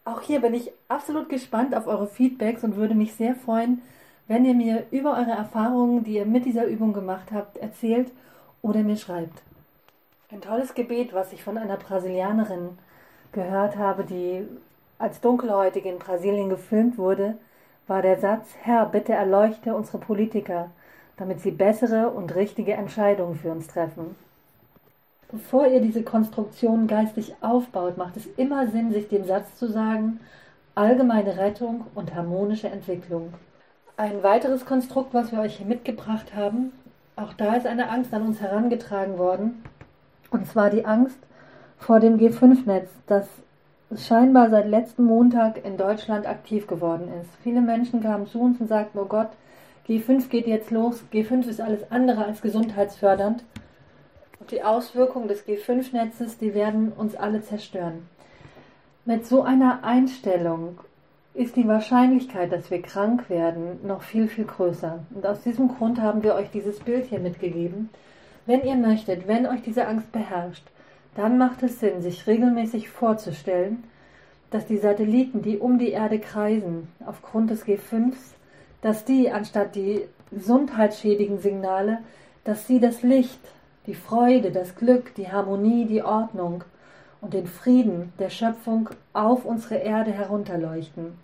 Auch 0.04 0.22
hier 0.22 0.42
bin 0.42 0.54
ich 0.54 0.72
absolut 0.88 1.30
gespannt 1.30 1.74
auf 1.74 1.88
eure 1.88 2.08
Feedbacks 2.08 2.64
und 2.64 2.76
würde 2.76 2.96
mich 2.96 3.14
sehr 3.14 3.36
freuen, 3.36 3.82
wenn 4.32 4.46
ihr 4.46 4.54
mir 4.54 4.86
über 4.92 5.18
eure 5.18 5.32
Erfahrungen, 5.32 6.06
die 6.06 6.14
ihr 6.14 6.26
mit 6.26 6.46
dieser 6.46 6.66
Übung 6.66 6.94
gemacht 6.94 7.34
habt, 7.34 7.58
erzählt 7.58 8.14
oder 8.62 8.82
mir 8.82 8.96
schreibt. 8.96 9.42
Ein 10.32 10.40
tolles 10.40 10.74
Gebet, 10.74 11.12
was 11.12 11.34
ich 11.34 11.44
von 11.44 11.58
einer 11.58 11.76
Brasilianerin 11.76 12.78
gehört 13.34 13.76
habe, 13.76 14.06
die 14.06 14.48
als 14.98 15.20
Dunkelhäutige 15.20 15.90
in 15.90 16.00
Brasilien 16.00 16.48
gefilmt 16.48 16.98
wurde, 16.98 17.36
war 17.88 18.02
der 18.02 18.20
Satz, 18.20 18.56
Herr, 18.62 18.86
bitte 18.86 19.12
erleuchte 19.12 19.76
unsere 19.76 19.98
Politiker, 19.98 20.70
damit 21.18 21.42
sie 21.42 21.52
bessere 21.52 22.10
und 22.12 22.34
richtige 22.34 22.76
Entscheidungen 22.76 23.36
für 23.36 23.52
uns 23.52 23.68
treffen. 23.68 24.16
Bevor 25.30 25.68
ihr 25.68 25.82
diese 25.82 26.04
Konstruktion 26.04 26.88
geistig 26.88 27.36
aufbaut, 27.42 27.98
macht 27.98 28.16
es 28.16 28.28
immer 28.38 28.68
Sinn, 28.68 28.94
sich 28.94 29.10
den 29.10 29.26
Satz 29.26 29.58
zu 29.58 29.68
sagen, 29.68 30.22
allgemeine 30.74 31.38
Rettung 31.38 31.88
und 31.96 32.16
harmonische 32.16 32.70
Entwicklung. 32.70 33.34
Ein 33.98 34.24
weiteres 34.24 34.66
Konstrukt, 34.66 35.14
was 35.14 35.32
wir 35.32 35.40
euch 35.40 35.58
hier 35.58 35.68
mitgebracht 35.68 36.34
haben, 36.36 36.72
auch 37.16 37.34
da 37.34 37.56
ist 37.56 37.68
eine 37.68 37.90
Angst 37.90 38.14
an 38.14 38.24
uns 38.24 38.42
herangetragen 38.42 39.18
worden, 39.18 39.64
und 40.32 40.48
zwar 40.48 40.70
die 40.70 40.86
Angst 40.86 41.20
vor 41.78 42.00
dem 42.00 42.18
G5-Netz, 42.18 42.90
das 43.06 43.28
scheinbar 43.96 44.50
seit 44.50 44.68
letztem 44.68 45.06
Montag 45.06 45.64
in 45.66 45.78
Deutschland 45.78 46.26
aktiv 46.26 46.68
geworden 46.68 47.10
ist. 47.22 47.30
Viele 47.44 47.62
Menschen 47.62 48.02
kamen 48.02 48.28
zu 48.28 48.40
uns 48.40 48.60
und 48.62 48.68
sagten, 48.68 48.98
oh 48.98 49.06
Gott, 49.06 49.30
G5 49.88 50.30
geht 50.30 50.48
jetzt 50.48 50.72
los, 50.72 51.04
G5 51.12 51.48
ist 51.48 51.60
alles 51.60 51.92
andere 51.92 52.26
als 52.26 52.42
gesundheitsfördernd. 52.42 53.44
Und 54.40 54.52
die 54.52 54.64
Auswirkungen 54.64 55.28
des 55.28 55.46
G5-Netzes, 55.46 56.38
die 56.38 56.54
werden 56.54 56.92
uns 56.94 57.16
alle 57.16 57.42
zerstören. 57.42 58.08
Mit 59.06 59.26
so 59.26 59.44
einer 59.44 59.84
Einstellung 59.84 60.80
ist 61.34 61.56
die 61.56 61.68
Wahrscheinlichkeit, 61.68 62.52
dass 62.52 62.70
wir 62.72 62.82
krank 62.82 63.30
werden, 63.30 63.80
noch 63.86 64.02
viel, 64.02 64.28
viel 64.28 64.46
größer. 64.46 65.00
Und 65.14 65.26
aus 65.26 65.42
diesem 65.42 65.70
Grund 65.70 66.02
haben 66.02 66.24
wir 66.24 66.36
euch 66.36 66.50
dieses 66.52 66.80
Bild 66.80 67.06
hier 67.06 67.20
mitgegeben. 67.20 67.90
Wenn 68.46 68.64
ihr 68.64 68.76
möchtet, 68.76 69.28
wenn 69.28 69.46
euch 69.46 69.62
diese 69.62 69.88
Angst 69.88 70.12
beherrscht, 70.12 70.66
dann 71.16 71.38
macht 71.38 71.64
es 71.64 71.80
Sinn, 71.80 72.02
sich 72.02 72.28
regelmäßig 72.28 72.90
vorzustellen, 72.90 73.84
dass 74.50 74.66
die 74.66 74.78
Satelliten, 74.78 75.42
die 75.42 75.58
um 75.58 75.80
die 75.80 75.92
Erde 75.92 76.20
kreisen, 76.20 76.90
aufgrund 77.06 77.50
des 77.50 77.66
G5s, 77.66 78.34
dass 78.82 79.06
die, 79.06 79.32
anstatt 79.32 79.76
die 79.76 80.02
gesundheitsschädigen 80.32 81.40
Signale, 81.40 82.00
dass 82.44 82.68
sie 82.68 82.80
das 82.80 83.04
Licht, 83.04 83.40
die 83.88 83.96
Freude, 83.96 84.52
das 84.52 84.76
Glück, 84.76 85.16
die 85.16 85.32
Harmonie, 85.32 85.86
die 85.86 86.04
Ordnung 86.04 86.64
und 87.22 87.34
den 87.34 87.48
Frieden 87.48 88.12
der 88.20 88.30
Schöpfung 88.30 88.90
auf 89.14 89.46
unsere 89.46 89.76
Erde 89.76 90.12
herunterleuchten. 90.12 91.18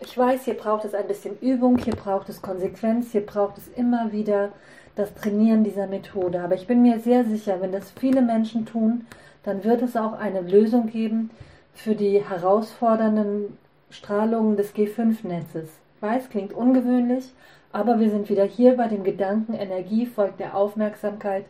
Ich 0.00 0.18
weiß, 0.18 0.44
hier 0.44 0.54
braucht 0.54 0.84
es 0.84 0.94
ein 0.94 1.06
bisschen 1.06 1.38
Übung, 1.40 1.78
hier 1.78 1.94
braucht 1.94 2.28
es 2.28 2.42
Konsequenz, 2.42 3.12
hier 3.12 3.24
braucht 3.24 3.56
es 3.58 3.68
immer 3.68 4.12
wieder 4.12 4.50
das 4.96 5.14
Trainieren 5.14 5.64
dieser 5.64 5.86
Methode. 5.86 6.40
Aber 6.40 6.54
ich 6.56 6.66
bin 6.66 6.82
mir 6.82 7.00
sehr 7.00 7.24
sicher, 7.24 7.60
wenn 7.60 7.72
das 7.72 7.92
viele 7.92 8.20
Menschen 8.20 8.66
tun, 8.66 9.06
dann 9.44 9.64
wird 9.64 9.82
es 9.82 9.96
auch 9.96 10.12
eine 10.12 10.40
Lösung 10.40 10.88
geben 10.88 11.30
für 11.74 11.94
die 11.94 12.22
herausfordernden 12.22 13.56
Strahlungen 13.90 14.56
des 14.56 14.74
G5-Netzes. 14.74 15.68
Ich 15.96 16.02
weiß, 16.02 16.28
klingt 16.28 16.52
ungewöhnlich, 16.52 17.32
aber 17.72 17.98
wir 17.98 18.10
sind 18.10 18.28
wieder 18.28 18.44
hier 18.44 18.76
bei 18.76 18.88
dem 18.88 19.04
Gedanken, 19.04 19.54
Energie 19.54 20.06
folgt 20.06 20.40
der 20.40 20.56
Aufmerksamkeit 20.56 21.46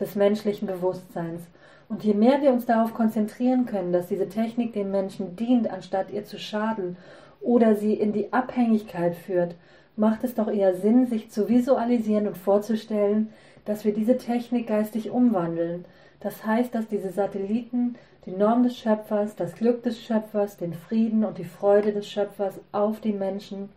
des 0.00 0.14
menschlichen 0.14 0.66
Bewusstseins. 0.66 1.42
Und 1.88 2.04
je 2.04 2.14
mehr 2.14 2.42
wir 2.42 2.52
uns 2.52 2.66
darauf 2.66 2.92
konzentrieren 2.92 3.64
können, 3.64 3.92
dass 3.92 4.08
diese 4.08 4.28
Technik 4.28 4.74
den 4.74 4.90
Menschen 4.90 5.36
dient, 5.36 5.70
anstatt 5.70 6.10
ihr 6.10 6.24
zu 6.24 6.38
schaden 6.38 6.96
oder 7.40 7.74
sie 7.74 7.94
in 7.94 8.12
die 8.12 8.32
Abhängigkeit 8.32 9.14
führt, 9.14 9.54
macht 9.96 10.22
es 10.22 10.34
doch 10.34 10.48
eher 10.48 10.74
Sinn, 10.74 11.06
sich 11.06 11.30
zu 11.30 11.48
visualisieren 11.48 12.26
und 12.28 12.36
vorzustellen, 12.36 13.30
dass 13.64 13.84
wir 13.84 13.92
diese 13.92 14.16
Technik 14.16 14.68
geistig 14.68 15.10
umwandeln. 15.10 15.84
Das 16.20 16.44
heißt, 16.44 16.74
dass 16.74 16.88
diese 16.88 17.10
Satelliten 17.10 17.96
die 18.26 18.32
Norm 18.32 18.62
des 18.62 18.76
Schöpfers, 18.76 19.36
das 19.36 19.54
Glück 19.54 19.82
des 19.82 20.00
Schöpfers, 20.00 20.56
den 20.56 20.74
Frieden 20.74 21.24
und 21.24 21.38
die 21.38 21.44
Freude 21.44 21.92
des 21.92 22.08
Schöpfers 22.08 22.60
auf 22.72 23.00
die 23.00 23.12
Menschen 23.12 23.70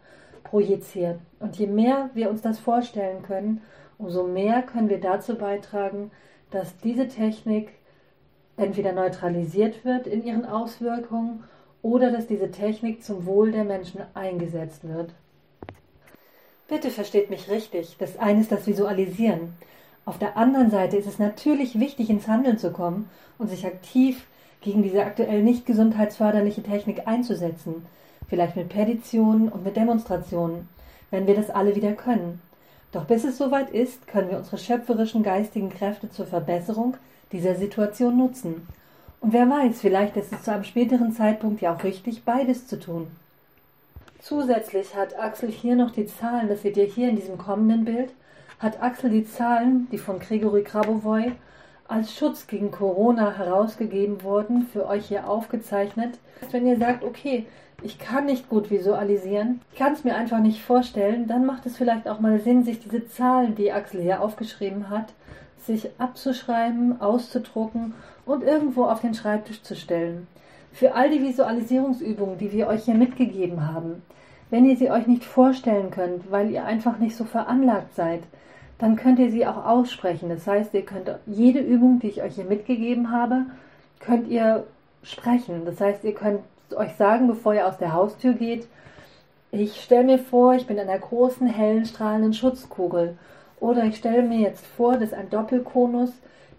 projizieren. 0.44 1.20
Und 1.40 1.58
je 1.58 1.68
mehr 1.68 2.10
wir 2.14 2.30
uns 2.30 2.42
das 2.42 2.60
vorstellen 2.60 3.24
können, 3.24 3.62
umso 3.98 4.28
mehr 4.28 4.64
können 4.64 4.90
wir 4.90 5.00
dazu 5.00 5.36
beitragen, 5.36 6.12
dass 6.50 6.78
diese 6.78 7.08
Technik 7.08 7.70
entweder 8.62 8.94
neutralisiert 8.94 9.84
wird 9.84 10.08
in 10.08 10.24
ihren 10.24 10.46
Auswirkungen 10.46 11.44
oder 11.82 12.12
dass 12.12 12.28
diese 12.28 12.52
Technik 12.52 13.04
zum 13.04 13.26
Wohl 13.26 13.52
der 13.52 13.64
Menschen 13.64 14.02
eingesetzt 14.14 14.88
wird. 14.88 15.12
Bitte 16.68 16.90
versteht 16.90 17.30
mich 17.30 17.50
richtig. 17.50 17.98
Das 18.00 18.18
eine 18.18 18.42
ist 18.42 18.52
das 18.52 18.68
Visualisieren. 18.68 19.54
Auf 20.06 20.18
der 20.18 20.38
anderen 20.38 20.72
Seite 20.72 20.98
ist 20.98 21.08
es 21.08 21.20
natürlich 21.20 21.80
wichtig, 21.80 22.10
ins 22.10 22.28
Handeln 22.28 22.58
zu 22.58 22.72
kommen 22.72 23.10
und 23.38 23.50
sich 23.50 23.66
aktiv 23.66 24.26
gegen 24.62 24.84
diese 24.84 25.04
aktuell 25.04 25.44
nicht 25.44 25.66
gesundheitsförderliche 25.66 26.64
Technik 26.64 27.08
einzusetzen. 27.08 27.86
Vielleicht 28.30 28.56
mit 28.56 28.70
Petitionen 28.70 29.50
und 29.50 29.66
mit 29.66 29.76
Demonstrationen, 29.76 30.70
wenn 31.10 31.28
wir 31.28 31.36
das 31.36 31.50
alle 31.50 31.76
wieder 31.76 31.92
können. 31.94 32.42
Doch 32.92 33.06
bis 33.06 33.24
es 33.24 33.38
soweit 33.38 33.70
ist, 33.72 34.08
können 34.08 34.30
wir 34.30 34.38
unsere 34.38 34.58
schöpferischen 34.58 35.24
geistigen 35.24 35.70
Kräfte 35.70 36.10
zur 36.10 36.26
Verbesserung 36.26 36.96
dieser 37.32 37.56
Situation 37.56 38.18
nutzen. 38.18 38.68
Und 39.20 39.34
wer 39.34 39.50
weiß, 39.50 39.82
vielleicht 39.82 40.18
ist 40.18 40.34
es 40.34 40.44
zu 40.44 40.52
einem 40.52 40.64
späteren 40.64 41.12
Zeitpunkt 41.14 41.62
ja 41.62 41.76
auch 41.76 41.84
richtig, 41.84 42.24
beides 42.24 42.68
zu 42.68 42.80
tun. 42.80 43.08
Zusätzlich 44.20 44.96
hat 44.96 45.18
Axel 45.20 45.50
hier 45.50 45.76
noch 45.76 45.92
die 45.92 46.06
Zahlen, 46.06 46.48
das 46.48 46.62
seht 46.62 46.78
ihr 46.78 46.86
hier 46.86 47.10
in 47.10 47.16
diesem 47.16 47.38
kommenden 47.38 47.86
Bild, 47.86 48.12
hat 48.60 48.82
Axel 48.82 49.10
die 49.10 49.26
Zahlen, 49.26 49.88
die 49.92 49.98
von 49.98 50.20
Gregory 50.20 50.64
Grabovoi 50.64 51.32
als 51.88 52.16
Schutz 52.16 52.48
gegen 52.48 52.72
Corona 52.72 53.36
herausgegeben 53.36 54.24
wurden, 54.24 54.68
für 54.72 54.88
euch 54.88 55.08
hier 55.08 55.28
aufgezeichnet. 55.28 56.20
Wenn 56.52 56.66
ihr 56.66 56.78
sagt, 56.78 57.04
okay, 57.04 57.46
ich 57.84 58.00
kann 58.00 58.26
nicht 58.26 58.48
gut 58.48 58.70
visualisieren, 58.70 59.62
ich 59.72 59.80
kann 59.80 59.94
es 59.94 60.04
mir 60.04 60.16
einfach 60.16 60.40
nicht 60.40 60.62
vorstellen, 60.62 61.28
dann 61.28 61.46
macht 61.46 61.66
es 61.66 61.78
vielleicht 61.78 62.08
auch 62.08 62.20
mal 62.20 62.40
Sinn, 62.40 62.64
sich 62.64 62.80
diese 62.80 63.08
Zahlen, 63.08 63.56
die 63.56 63.72
Axel 63.72 64.02
hier 64.02 64.22
aufgeschrieben 64.22 64.90
hat, 64.90 65.14
sich 65.66 65.90
abzuschreiben, 65.98 67.02
auszudrucken 67.02 67.94
und 68.26 68.44
irgendwo 68.44 68.86
auf 68.86 69.02
den 69.02 69.14
Schreibtisch 69.14 69.62
zu 69.64 69.76
stellen. 69.76 70.28
Für 70.72 70.96
all 70.96 71.10
die 71.10 71.22
Visualisierungsübungen, 71.22 72.38
die 72.38 72.52
wir 72.52 72.68
euch 72.68 72.86
hier 72.86 72.96
mitgegeben 72.96 73.74
haben, 73.74 74.02
wenn 74.50 74.66
ihr 74.66 74.78
sie 74.78 74.92
euch 74.92 75.08
nicht 75.08 75.24
vorstellen 75.24 75.92
könnt, 75.92 76.32
weil 76.32 76.52
ihr 76.52 76.66
einfach 76.66 76.98
nicht 76.98 77.16
so 77.16 77.24
veranlagt 77.24 77.96
seid, 77.96 78.22
dann 78.80 78.96
könnt 78.96 79.20
ihr 79.20 79.32
sie 79.32 79.46
auch 79.46 79.66
aussprechen. 79.66 80.30
Das 80.30 80.48
heißt, 80.48 80.74
ihr 80.74 80.84
könnt 80.84 81.10
jede 81.26 81.60
Übung, 81.60 82.00
die 82.00 82.08
ich 82.08 82.24
euch 82.24 82.36
hier 82.36 82.46
mitgegeben 82.46 83.12
habe, 83.12 83.46
könnt 84.00 84.28
ihr 84.28 84.66
sprechen. 85.04 85.66
Das 85.66 85.80
heißt, 85.80 86.04
ihr 86.04 86.14
könnt 86.14 86.42
euch 86.76 86.94
sagen, 86.96 87.28
bevor 87.28 87.54
ihr 87.54 87.68
aus 87.68 87.78
der 87.78 87.94
Haustür 87.94 88.34
geht, 88.34 88.68
ich 89.52 89.82
stelle 89.82 90.06
mir 90.06 90.20
vor, 90.20 90.56
ich 90.56 90.66
bin 90.66 90.78
in 90.78 90.90
einer 90.90 91.00
großen, 91.00 91.46
hellen, 91.48 91.86
strahlenden 91.86 92.34
Schutzkugel 92.34 93.18
Oder 93.62 93.86
ich 93.86 93.98
stelle 93.98 94.24
mir 94.24 94.40
jetzt 94.40 94.66
vor, 94.66 94.98
dass 94.98 95.14
ein 95.14 95.30
Doppelkonus 95.30 96.12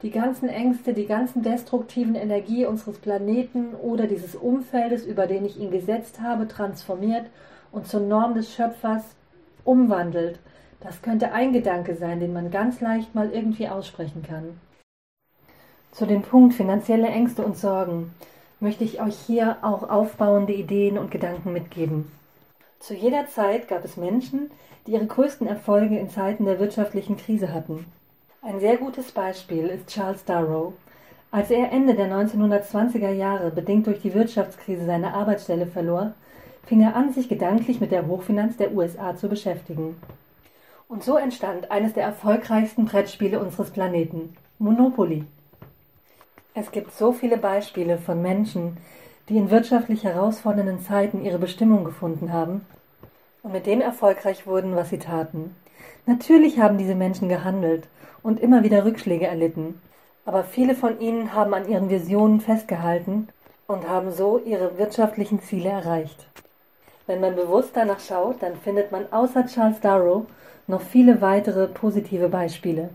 die 0.03 0.13
ganzen 0.13 0.49
Ängste, 0.49 0.95
die 0.95 1.07
ganzen 1.07 1.43
destruktiven 1.43 2.15
Energie 2.15 2.65
unseres 2.65 2.99
Planeten 2.99 3.75
oder 3.75 4.07
dieses 4.07 4.37
Umfeldes, 4.37 5.05
über 5.05 5.27
den 5.27 5.45
ich 5.45 5.59
ihn 5.59 5.73
gesetzt 5.73 6.21
habe, 6.21 6.47
transformiert 6.47 7.27
und 7.73 7.89
zur 7.89 8.01
Norm 8.01 8.35
des 8.35 8.55
Schöpfers 8.55 9.03
umwandelt. 9.65 10.39
Das 10.79 11.03
könnte 11.03 11.33
ein 11.33 11.53
Gedanke 11.53 11.97
sein, 11.97 12.21
den 12.21 12.33
man 12.33 12.53
ganz 12.53 12.81
leicht 12.81 13.17
mal 13.17 13.31
irgendwie 13.31 13.69
aussprechen 13.69 14.23
kann. 14.23 14.61
Zu 15.91 16.07
dem 16.07 16.23
Punkt 16.23 16.55
finanzielle 16.55 17.09
Ängste 17.09 17.45
und 17.45 17.57
Sorgen 17.57 18.15
möchte 18.61 18.85
ich 18.85 19.03
euch 19.03 19.17
hier 19.17 19.57
auch 19.63 19.91
aufbauende 19.91 20.53
Ideen 20.53 20.99
und 20.99 21.11
Gedanken 21.11 21.53
mitgeben. 21.53 22.13
Zu 22.83 22.95
jeder 22.95 23.29
Zeit 23.29 23.69
gab 23.69 23.85
es 23.85 23.97
Menschen, 23.97 24.51
die 24.89 24.95
ihre 24.95 25.07
größten 25.07 25.47
Erfolge 25.47 25.97
in 26.01 26.11
Zeiten 26.11 26.47
der 26.47 26.59
wirtschaftlichen 26.59 27.17
Krise 27.17 27.55
hatten. 27.55 27.87
Ein 28.43 28.59
sehr 28.59 28.77
gutes 28.77 29.13
Beispiel 29.13 29.69
ist 29.69 29.87
Charles 29.87 30.25
Darrow. 30.25 30.73
Als 31.31 31.53
er 31.53 31.71
Ende 31.71 31.95
der 31.95 32.11
1920er 32.13 33.13
Jahre 33.13 33.53
bedingt 33.53 33.87
durch 33.87 34.01
die 34.01 34.15
Wirtschaftskrise 34.15 34.85
seine 34.85 35.15
Arbeitsstelle 35.15 35.69
verlor, 35.69 36.15
fing 36.67 36.83
er 36.83 36.97
an, 36.97 37.13
sich 37.13 37.29
gedanklich 37.29 37.81
mit 37.81 37.93
der 37.93 38.09
Hochfinanz 38.09 38.57
der 38.57 38.75
USA 38.75 39.15
zu 39.15 39.29
beschäftigen. 39.29 39.95
Und 40.89 41.05
so 41.05 41.17
entstand 41.17 41.71
eines 41.71 41.93
der 41.93 42.03
erfolgreichsten 42.03 42.87
Brettspiele 42.87 43.39
unseres 43.39 43.71
Planeten, 43.71 44.35
Monopoly. 44.59 45.25
Es 46.55 46.73
gibt 46.73 46.91
so 46.91 47.13
viele 47.13 47.39
Beispiele 47.39 47.97
von 47.99 48.21
Menschen, 48.21 48.77
die 49.29 49.37
in 49.37 49.51
wirtschaftlich 49.51 50.05
herausfordernden 50.05 50.81
Zeiten 50.81 51.25
ihre 51.25 51.39
Bestimmung 51.39 51.85
gefunden 51.85 52.33
haben 52.33 52.67
und 53.43 53.53
mit 53.53 53.67
dem 53.67 53.81
erfolgreich 53.81 54.47
wurden, 54.47 54.77
was 54.77 54.91
sie 54.91 54.99
taten. 54.99 55.55
Natürlich 56.07 56.59
haben 56.59 56.79
diese 56.79 56.95
Menschen 56.95 57.29
gehandelt 57.29 57.89
und 58.23 58.41
immer 58.41 58.63
wieder 58.63 58.85
Rückschläge 58.85 59.27
erlitten, 59.27 59.81
aber 60.25 60.45
viele 60.45 60.75
von 60.75 61.01
ihnen 61.01 61.35
haben 61.35 61.55
an 61.55 61.69
ihren 61.69 61.91
Visionen 61.91 62.41
festgehalten 62.41 63.29
und 63.67 63.89
haben 63.89 64.13
so 64.13 64.39
ihre 64.39 64.79
wirtschaftlichen 64.79 65.41
Ziele 65.41 65.71
erreicht. 65.71 66.27
Wenn 67.07 67.21
man 67.21 67.35
bewusst 67.35 67.71
danach 67.75 68.01
schaut, 68.01 68.43
dann 68.43 68.57
findet 68.57 68.93
man 68.93 69.13
außer 69.13 69.47
Charles 69.47 69.81
Darrow 69.81 70.27
noch 70.67 70.81
viele 70.81 71.21
weitere 71.21 71.67
positive 71.67 72.29
Beispiele. 72.29 72.91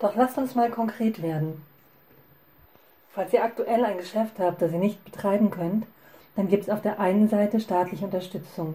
Doch 0.00 0.16
lasst 0.16 0.38
uns 0.38 0.54
mal 0.54 0.70
konkret 0.70 1.22
werden. 1.22 1.62
Falls 3.12 3.32
ihr 3.32 3.42
aktuell 3.42 3.84
ein 3.84 3.98
Geschäft 3.98 4.38
habt, 4.38 4.62
das 4.62 4.72
ihr 4.72 4.78
nicht 4.78 5.04
betreiben 5.04 5.50
könnt, 5.50 5.86
dann 6.36 6.48
gibt 6.48 6.64
es 6.64 6.70
auf 6.70 6.80
der 6.80 7.00
einen 7.00 7.28
Seite 7.28 7.60
staatliche 7.60 8.04
Unterstützung. 8.04 8.74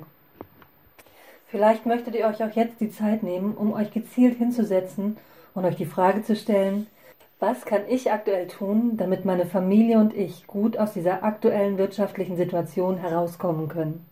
Vielleicht 1.48 1.86
möchtet 1.86 2.16
ihr 2.16 2.28
euch 2.28 2.44
auch 2.44 2.52
jetzt 2.52 2.82
die 2.82 2.92
Zeit 2.92 3.24
nehmen, 3.24 3.56
um 3.56 3.72
euch 3.72 3.92
gezielt 3.92 4.38
hinzusetzen 4.38 5.18
und 5.54 5.64
euch 5.64 5.78
die 5.78 5.86
Frage 5.86 6.22
zu 6.24 6.36
stellen, 6.36 6.88
was 7.40 7.66
kann 7.66 7.82
ich 7.88 8.12
aktuell 8.12 8.48
tun, 8.48 8.98
damit 8.98 9.24
meine 9.24 9.46
Familie 9.46 10.00
und 10.00 10.14
ich 10.14 10.48
gut 10.48 10.78
aus 10.78 10.94
dieser 10.94 11.24
aktuellen 11.24 11.78
wirtschaftlichen 11.78 12.38
Situation 12.38 12.98
herauskommen 12.98 13.68
können. 13.68 14.06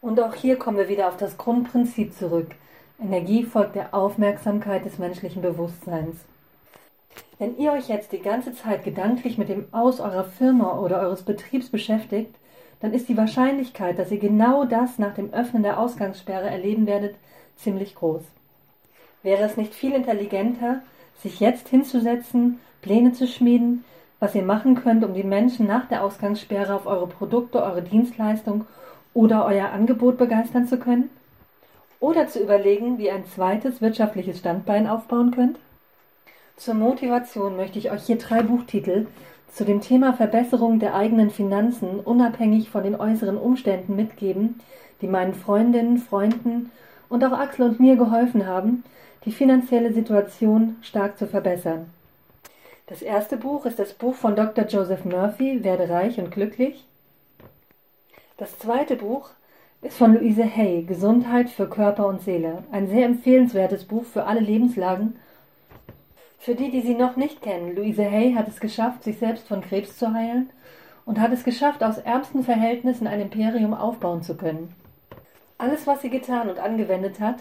Und 0.00 0.20
auch 0.20 0.34
hier 0.34 0.56
kommen 0.58 0.78
wir 0.78 0.88
wieder 0.88 1.08
auf 1.08 1.16
das 1.16 1.36
Grundprinzip 1.38 2.14
zurück. 2.14 2.54
Energie 3.00 3.44
folgt 3.44 3.74
der 3.74 3.94
Aufmerksamkeit 3.94 4.84
des 4.84 4.98
menschlichen 4.98 5.42
Bewusstseins. 5.42 6.16
Wenn 7.38 7.58
ihr 7.58 7.72
euch 7.72 7.88
jetzt 7.88 8.12
die 8.12 8.20
ganze 8.20 8.54
Zeit 8.54 8.84
gedanklich 8.84 9.36
mit 9.36 9.48
dem 9.48 9.66
Aus 9.72 10.00
eurer 10.00 10.24
Firma 10.24 10.78
oder 10.78 11.00
eures 11.00 11.22
Betriebs 11.22 11.68
beschäftigt, 11.68 12.34
dann 12.80 12.92
ist 12.92 13.08
die 13.08 13.16
Wahrscheinlichkeit, 13.16 13.98
dass 13.98 14.10
ihr 14.10 14.18
genau 14.18 14.64
das 14.64 14.98
nach 14.98 15.14
dem 15.14 15.32
Öffnen 15.32 15.62
der 15.62 15.78
Ausgangssperre 15.78 16.48
erleben 16.48 16.86
werdet, 16.86 17.14
ziemlich 17.56 17.94
groß. 17.94 18.22
Wäre 19.22 19.42
es 19.44 19.56
nicht 19.56 19.74
viel 19.74 19.92
intelligenter, 19.92 20.82
sich 21.22 21.40
jetzt 21.40 21.68
hinzusetzen, 21.68 22.60
Pläne 22.82 23.12
zu 23.12 23.26
schmieden, 23.26 23.84
was 24.20 24.34
ihr 24.34 24.42
machen 24.42 24.74
könnt, 24.74 25.04
um 25.04 25.14
die 25.14 25.24
Menschen 25.24 25.66
nach 25.66 25.88
der 25.88 26.04
Ausgangssperre 26.04 26.74
auf 26.74 26.86
eure 26.86 27.06
Produkte, 27.06 27.62
eure 27.62 27.82
Dienstleistung 27.82 28.66
oder 29.12 29.44
euer 29.44 29.70
Angebot 29.70 30.18
begeistern 30.18 30.66
zu 30.66 30.78
können? 30.78 31.10
Oder 32.00 32.28
zu 32.28 32.42
überlegen, 32.42 32.98
wie 32.98 33.06
ihr 33.06 33.14
ein 33.14 33.26
zweites 33.26 33.80
wirtschaftliches 33.80 34.38
Standbein 34.38 34.86
aufbauen 34.86 35.30
könnt? 35.30 35.58
Zur 36.56 36.72
Motivation 36.72 37.54
möchte 37.56 37.78
ich 37.78 37.90
euch 37.90 38.04
hier 38.04 38.16
drei 38.16 38.42
Buchtitel 38.42 39.06
zu 39.52 39.66
dem 39.66 39.82
Thema 39.82 40.14
Verbesserung 40.14 40.78
der 40.78 40.94
eigenen 40.94 41.28
Finanzen 41.28 42.00
unabhängig 42.00 42.70
von 42.70 42.82
den 42.82 42.98
äußeren 42.98 43.36
Umständen 43.36 43.94
mitgeben, 43.94 44.60
die 45.02 45.06
meinen 45.06 45.34
Freundinnen, 45.34 45.98
Freunden 45.98 46.70
und 47.10 47.22
auch 47.22 47.32
Axel 47.32 47.66
und 47.68 47.78
mir 47.78 47.96
geholfen 47.96 48.46
haben, 48.46 48.84
die 49.26 49.32
finanzielle 49.32 49.92
Situation 49.92 50.76
stark 50.80 51.18
zu 51.18 51.26
verbessern. 51.26 51.90
Das 52.86 53.02
erste 53.02 53.36
Buch 53.36 53.66
ist 53.66 53.78
das 53.78 53.92
Buch 53.92 54.14
von 54.14 54.34
Dr. 54.34 54.64
Joseph 54.64 55.04
Murphy, 55.04 55.62
Werde 55.62 55.90
reich 55.90 56.18
und 56.18 56.30
glücklich. 56.30 56.86
Das 58.38 58.58
zweite 58.58 58.96
Buch 58.96 59.28
ist 59.82 59.98
von 59.98 60.14
Louise 60.14 60.44
Hay, 60.44 60.84
Gesundheit 60.84 61.50
für 61.50 61.68
Körper 61.68 62.06
und 62.06 62.22
Seele. 62.22 62.64
Ein 62.72 62.88
sehr 62.88 63.04
empfehlenswertes 63.04 63.84
Buch 63.84 64.04
für 64.04 64.24
alle 64.24 64.40
Lebenslagen 64.40 65.16
für 66.38 66.54
die, 66.54 66.70
die 66.70 66.82
sie 66.82 66.94
noch 66.94 67.16
nicht 67.16 67.42
kennen, 67.42 67.74
Louise 67.74 68.04
Hay 68.04 68.34
hat 68.34 68.48
es 68.48 68.60
geschafft, 68.60 69.04
sich 69.04 69.18
selbst 69.18 69.48
von 69.48 69.62
Krebs 69.62 69.96
zu 69.96 70.12
heilen 70.12 70.50
und 71.04 71.20
hat 71.20 71.32
es 71.32 71.44
geschafft, 71.44 71.82
aus 71.82 71.98
ärmsten 71.98 72.44
Verhältnissen 72.44 73.06
ein 73.06 73.20
Imperium 73.20 73.74
aufbauen 73.74 74.22
zu 74.22 74.36
können. 74.36 74.74
Alles, 75.58 75.86
was 75.86 76.02
sie 76.02 76.10
getan 76.10 76.48
und 76.48 76.58
angewendet 76.58 77.20
hat, 77.20 77.36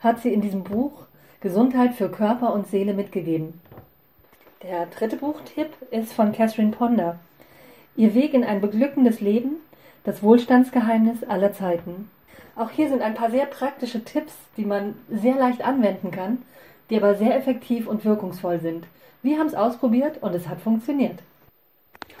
hat 0.00 0.20
sie 0.20 0.32
in 0.32 0.40
diesem 0.40 0.64
Buch 0.64 1.06
Gesundheit 1.40 1.94
für 1.94 2.10
Körper 2.10 2.52
und 2.52 2.66
Seele 2.66 2.94
mitgegeben. 2.94 3.60
Der 4.62 4.86
dritte 4.86 5.16
Buchtipp 5.16 5.70
ist 5.90 6.12
von 6.12 6.32
Catherine 6.32 6.72
Ponder. 6.72 7.18
Ihr 7.96 8.14
Weg 8.14 8.34
in 8.34 8.44
ein 8.44 8.60
beglückendes 8.60 9.20
Leben, 9.20 9.56
das 10.04 10.22
Wohlstandsgeheimnis 10.22 11.24
aller 11.24 11.52
Zeiten. 11.52 12.10
Auch 12.56 12.70
hier 12.70 12.88
sind 12.88 13.00
ein 13.00 13.14
paar 13.14 13.30
sehr 13.30 13.46
praktische 13.46 14.04
Tipps, 14.04 14.34
die 14.56 14.66
man 14.66 14.96
sehr 15.08 15.36
leicht 15.36 15.64
anwenden 15.64 16.10
kann 16.10 16.42
die 16.90 16.96
aber 16.96 17.14
sehr 17.14 17.36
effektiv 17.36 17.86
und 17.86 18.04
wirkungsvoll 18.04 18.60
sind. 18.60 18.86
Wir 19.22 19.38
haben 19.38 19.46
es 19.46 19.54
ausprobiert 19.54 20.22
und 20.22 20.34
es 20.34 20.48
hat 20.48 20.60
funktioniert. 20.60 21.20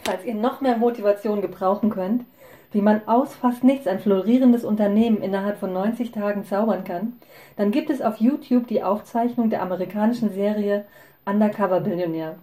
Falls 0.04 0.24
ihr 0.24 0.34
noch 0.34 0.60
mehr 0.60 0.76
Motivation 0.76 1.42
gebrauchen 1.42 1.90
könnt, 1.90 2.24
wie 2.72 2.80
man 2.80 3.06
aus 3.06 3.34
fast 3.34 3.64
nichts 3.64 3.86
ein 3.86 3.98
florierendes 3.98 4.64
Unternehmen 4.64 5.22
innerhalb 5.22 5.58
von 5.58 5.72
90 5.72 6.12
Tagen 6.12 6.44
zaubern 6.44 6.84
kann, 6.84 7.14
dann 7.56 7.72
gibt 7.72 7.90
es 7.90 8.00
auf 8.00 8.18
YouTube 8.18 8.68
die 8.68 8.82
Aufzeichnung 8.82 9.50
der 9.50 9.62
amerikanischen 9.62 10.30
Serie 10.30 10.84
Undercover 11.26 11.80
Billionär, 11.80 12.36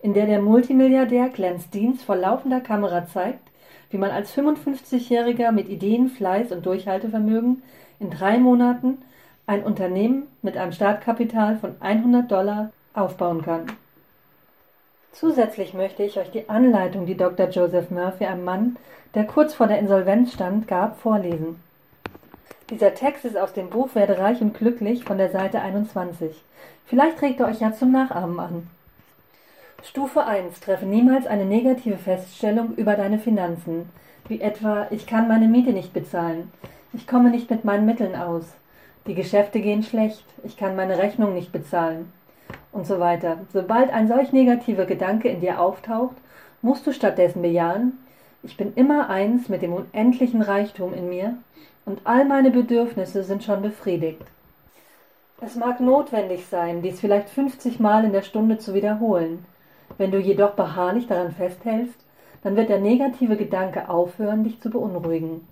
in 0.00 0.12
der 0.12 0.26
der 0.26 0.40
Multimilliardär 0.40 1.30
Glenn 1.30 1.60
Steens 1.60 2.02
vor 2.02 2.16
laufender 2.16 2.60
Kamera 2.60 3.06
zeigt, 3.06 3.50
wie 3.90 3.98
man 3.98 4.10
als 4.10 4.36
55-Jähriger 4.36 5.50
mit 5.50 5.68
Ideen, 5.68 6.08
Fleiß 6.08 6.52
und 6.52 6.64
Durchhaltevermögen 6.64 7.62
in 7.98 8.10
drei 8.10 8.38
Monaten 8.38 8.98
ein 9.46 9.62
Unternehmen 9.64 10.28
mit 10.42 10.56
einem 10.56 10.72
Startkapital 10.72 11.56
von 11.56 11.74
100 11.80 12.30
Dollar 12.30 12.70
aufbauen 12.94 13.42
kann. 13.42 13.66
Zusätzlich 15.12 15.74
möchte 15.74 16.02
ich 16.02 16.18
euch 16.18 16.30
die 16.30 16.48
Anleitung, 16.48 17.06
die 17.06 17.16
Dr. 17.16 17.48
Joseph 17.48 17.90
Murphy 17.90 18.26
einem 18.26 18.44
Mann, 18.44 18.76
der 19.14 19.24
kurz 19.24 19.54
vor 19.54 19.66
der 19.66 19.78
Insolvenz 19.78 20.32
stand, 20.32 20.68
gab, 20.68 21.00
vorlesen. 21.00 21.60
Dieser 22.70 22.94
Text 22.94 23.24
ist 23.24 23.36
aus 23.36 23.52
dem 23.52 23.68
Buch 23.68 23.94
Werde 23.96 24.18
reich 24.18 24.40
und 24.40 24.56
glücklich 24.56 25.02
von 25.02 25.18
der 25.18 25.30
Seite 25.30 25.60
21. 25.60 26.40
Vielleicht 26.86 27.18
trägt 27.18 27.40
er 27.40 27.48
euch 27.48 27.60
ja 27.60 27.72
zum 27.72 27.90
Nachahmen 27.90 28.38
an. 28.38 28.66
Stufe 29.82 30.24
1. 30.24 30.60
Treffe 30.60 30.86
niemals 30.86 31.26
eine 31.26 31.44
negative 31.44 31.96
Feststellung 31.96 32.74
über 32.76 32.94
deine 32.94 33.18
Finanzen, 33.18 33.88
wie 34.28 34.40
etwa 34.40 34.86
ich 34.90 35.06
kann 35.06 35.26
meine 35.26 35.48
Miete 35.48 35.72
nicht 35.72 35.92
bezahlen, 35.92 36.52
ich 36.92 37.06
komme 37.08 37.30
nicht 37.30 37.50
mit 37.50 37.64
meinen 37.64 37.86
Mitteln 37.86 38.14
aus, 38.14 38.44
die 39.10 39.16
Geschäfte 39.16 39.58
gehen 39.58 39.82
schlecht, 39.82 40.22
ich 40.44 40.56
kann 40.56 40.76
meine 40.76 40.96
Rechnung 40.98 41.34
nicht 41.34 41.50
bezahlen 41.50 42.12
und 42.70 42.86
so 42.86 43.00
weiter. 43.00 43.38
Sobald 43.52 43.92
ein 43.92 44.06
solch 44.06 44.32
negativer 44.32 44.84
Gedanke 44.84 45.28
in 45.28 45.40
dir 45.40 45.60
auftaucht, 45.60 46.14
musst 46.62 46.86
du 46.86 46.92
stattdessen 46.92 47.42
bejahen, 47.42 47.98
ich 48.44 48.56
bin 48.56 48.72
immer 48.76 49.10
eins 49.10 49.48
mit 49.48 49.62
dem 49.62 49.72
unendlichen 49.72 50.42
Reichtum 50.42 50.94
in 50.94 51.08
mir 51.08 51.34
und 51.86 52.02
all 52.04 52.24
meine 52.24 52.52
Bedürfnisse 52.52 53.24
sind 53.24 53.42
schon 53.42 53.62
befriedigt. 53.62 54.22
Es 55.40 55.56
mag 55.56 55.80
notwendig 55.80 56.46
sein, 56.46 56.80
dies 56.80 57.00
vielleicht 57.00 57.30
50 57.30 57.80
Mal 57.80 58.04
in 58.04 58.12
der 58.12 58.22
Stunde 58.22 58.58
zu 58.58 58.74
wiederholen. 58.74 59.44
Wenn 59.98 60.12
du 60.12 60.20
jedoch 60.20 60.52
beharrlich 60.52 61.08
daran 61.08 61.32
festhältst, 61.32 61.98
dann 62.44 62.54
wird 62.54 62.68
der 62.68 62.78
negative 62.78 63.36
Gedanke 63.36 63.88
aufhören, 63.88 64.44
dich 64.44 64.60
zu 64.60 64.70
beunruhigen. 64.70 65.48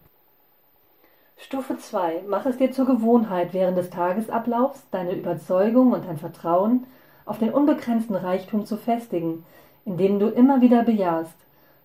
Stufe 1.41 1.79
2. 1.79 2.25
Mach 2.27 2.47
es 2.47 2.57
dir 2.57 2.73
zur 2.73 2.85
Gewohnheit, 2.85 3.55
während 3.55 3.79
des 3.79 3.91
Tagesablaufs 3.91 4.83
deine 4.91 5.15
Überzeugung 5.15 5.93
und 5.93 6.05
dein 6.05 6.19
Vertrauen 6.19 6.87
auf 7.25 7.39
den 7.39 7.51
unbegrenzten 7.51 8.17
Reichtum 8.17 8.67
zu 8.67 8.77
festigen, 8.77 9.45
indem 9.85 10.19
du 10.19 10.29
immer 10.29 10.61
wieder 10.61 10.83
bejahst, 10.83 11.37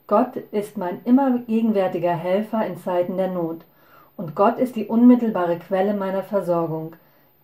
Gott 0.07 0.35
ist 0.51 0.75
mein 0.75 1.01
immer 1.05 1.37
gegenwärtiger 1.37 2.13
Helfer 2.13 2.65
in 2.65 2.77
Zeiten 2.77 3.15
der 3.15 3.29
Not, 3.29 3.61
und 4.17 4.35
Gott 4.35 4.57
ist 4.57 4.75
die 4.75 4.87
unmittelbare 4.87 5.59
Quelle 5.59 5.93
meiner 5.93 6.23
Versorgung. 6.23 6.95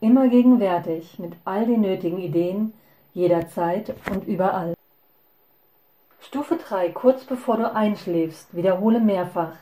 immer 0.01 0.29
gegenwärtig 0.29 1.19
mit 1.19 1.33
all 1.45 1.65
den 1.65 1.81
nötigen 1.81 2.19
Ideen, 2.19 2.73
jederzeit 3.13 3.93
und 4.11 4.27
überall. 4.27 4.73
Stufe 6.21 6.57
3, 6.57 6.89
kurz 6.89 7.25
bevor 7.25 7.57
du 7.57 7.73
einschläfst, 7.73 8.55
wiederhole 8.55 8.99
mehrfach. 8.99 9.53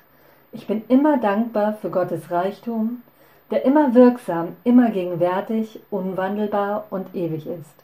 Ich 0.58 0.66
bin 0.66 0.84
immer 0.88 1.18
dankbar 1.20 1.76
für 1.76 1.92
Gottes 1.92 2.32
Reichtum, 2.32 3.04
der 3.52 3.64
immer 3.64 3.94
wirksam, 3.94 4.56
immer 4.64 4.90
gegenwärtig, 4.90 5.80
unwandelbar 5.92 6.88
und 6.90 7.14
ewig 7.14 7.46
ist. 7.46 7.76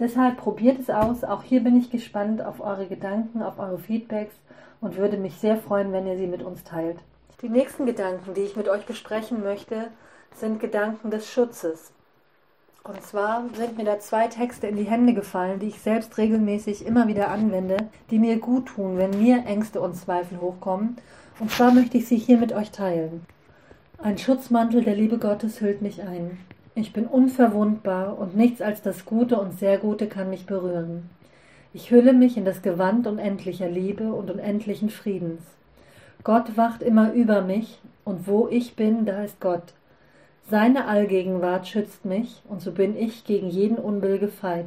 Deshalb 0.00 0.36
probiert 0.36 0.80
es 0.80 0.90
aus. 0.90 1.22
Auch 1.22 1.44
hier 1.44 1.62
bin 1.62 1.76
ich 1.76 1.92
gespannt 1.92 2.44
auf 2.44 2.60
eure 2.60 2.86
Gedanken, 2.86 3.40
auf 3.40 3.60
eure 3.60 3.78
Feedbacks 3.78 4.34
und 4.80 4.96
würde 4.96 5.16
mich 5.16 5.36
sehr 5.36 5.56
freuen, 5.56 5.92
wenn 5.92 6.08
ihr 6.08 6.18
sie 6.18 6.26
mit 6.26 6.42
uns 6.42 6.64
teilt. 6.64 6.98
Die 7.40 7.48
nächsten 7.48 7.86
Gedanken, 7.86 8.34
die 8.34 8.40
ich 8.40 8.56
mit 8.56 8.68
euch 8.68 8.84
besprechen 8.84 9.44
möchte, 9.44 9.86
sind 10.34 10.58
Gedanken 10.58 11.12
des 11.12 11.30
Schutzes. 11.30 11.92
Und 12.82 13.00
zwar 13.04 13.44
sind 13.54 13.78
mir 13.78 13.84
da 13.84 14.00
zwei 14.00 14.26
Texte 14.26 14.66
in 14.66 14.74
die 14.74 14.90
Hände 14.90 15.14
gefallen, 15.14 15.60
die 15.60 15.68
ich 15.68 15.80
selbst 15.80 16.18
regelmäßig 16.18 16.84
immer 16.84 17.06
wieder 17.06 17.28
anwende, 17.28 17.76
die 18.10 18.18
mir 18.18 18.40
gut 18.40 18.66
tun, 18.66 18.98
wenn 18.98 19.22
mir 19.22 19.46
Ängste 19.46 19.80
und 19.80 19.94
Zweifel 19.94 20.40
hochkommen. 20.40 20.96
Und 21.42 21.50
zwar 21.50 21.74
möchte 21.74 21.98
ich 21.98 22.06
sie 22.06 22.18
hier 22.18 22.38
mit 22.38 22.52
euch 22.52 22.70
teilen. 22.70 23.26
Ein 23.98 24.16
Schutzmantel 24.16 24.84
der 24.84 24.94
Liebe 24.94 25.18
Gottes 25.18 25.60
hüllt 25.60 25.82
mich 25.82 26.00
ein. 26.00 26.38
Ich 26.76 26.92
bin 26.92 27.04
unverwundbar 27.04 28.16
und 28.16 28.36
nichts 28.36 28.62
als 28.62 28.80
das 28.80 29.04
Gute 29.04 29.40
und 29.40 29.58
sehr 29.58 29.78
Gute 29.78 30.06
kann 30.06 30.30
mich 30.30 30.46
berühren. 30.46 31.10
Ich 31.74 31.90
hülle 31.90 32.12
mich 32.12 32.36
in 32.36 32.44
das 32.44 32.62
Gewand 32.62 33.08
unendlicher 33.08 33.68
Liebe 33.68 34.12
und 34.12 34.30
unendlichen 34.30 34.88
Friedens. 34.88 35.42
Gott 36.22 36.56
wacht 36.56 36.80
immer 36.80 37.12
über 37.12 37.42
mich, 37.42 37.80
und 38.04 38.28
wo 38.28 38.46
ich 38.46 38.76
bin, 38.76 39.04
da 39.04 39.24
ist 39.24 39.40
Gott. 39.40 39.74
Seine 40.48 40.86
Allgegenwart 40.86 41.66
schützt 41.66 42.04
mich, 42.04 42.40
und 42.48 42.62
so 42.62 42.70
bin 42.70 42.96
ich 42.96 43.24
gegen 43.24 43.48
jeden 43.48 43.78
Unbill 43.78 44.20
gefeit. 44.20 44.66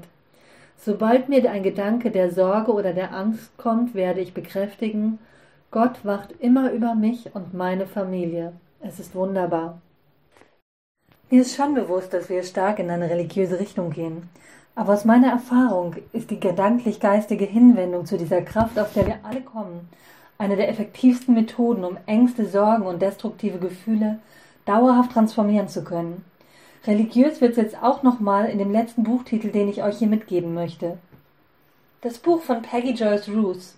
Sobald 0.75 1.29
mir 1.29 1.49
ein 1.49 1.63
Gedanke 1.63 2.11
der 2.11 2.31
Sorge 2.31 2.73
oder 2.73 2.91
der 2.91 3.13
Angst 3.13 3.55
kommt, 3.55 3.95
werde 3.95 4.19
ich 4.19 4.33
bekräftigen, 4.33 5.19
Gott 5.75 6.05
wacht 6.05 6.29
immer 6.39 6.71
über 6.71 6.95
mich 6.95 7.35
und 7.35 7.53
meine 7.53 7.85
Familie. 7.85 8.53
Es 8.79 8.97
ist 8.97 9.13
wunderbar. 9.13 9.81
Mir 11.29 11.41
ist 11.41 11.53
schon 11.53 11.73
bewusst, 11.73 12.13
dass 12.13 12.29
wir 12.29 12.43
stark 12.43 12.79
in 12.79 12.89
eine 12.89 13.09
religiöse 13.09 13.59
Richtung 13.59 13.89
gehen. 13.89 14.29
Aber 14.73 14.93
aus 14.93 15.03
meiner 15.03 15.27
Erfahrung 15.27 15.97
ist 16.13 16.31
die 16.31 16.39
gedanklich-geistige 16.39 17.43
Hinwendung 17.43 18.05
zu 18.05 18.17
dieser 18.17 18.41
Kraft, 18.41 18.79
auf 18.79 18.93
der 18.93 19.05
wir 19.05 19.19
alle 19.23 19.41
kommen, 19.41 19.89
eine 20.37 20.55
der 20.55 20.69
effektivsten 20.69 21.33
Methoden, 21.33 21.83
um 21.83 21.97
Ängste, 22.05 22.45
Sorgen 22.45 22.85
und 22.85 23.01
destruktive 23.01 23.59
Gefühle 23.59 24.19
dauerhaft 24.63 25.11
transformieren 25.11 25.67
zu 25.67 25.83
können. 25.83 26.23
Religiös 26.87 27.41
wird 27.41 27.51
es 27.51 27.57
jetzt 27.57 27.83
auch 27.83 28.01
nochmal 28.01 28.45
in 28.45 28.59
dem 28.59 28.71
letzten 28.71 29.03
Buchtitel, 29.03 29.49
den 29.49 29.67
ich 29.67 29.83
euch 29.83 29.97
hier 29.97 30.07
mitgeben 30.07 30.53
möchte. 30.53 30.97
Das 31.99 32.17
Buch 32.17 32.39
von 32.43 32.61
Peggy 32.61 32.91
Joyce 32.91 33.27
Roos, 33.27 33.75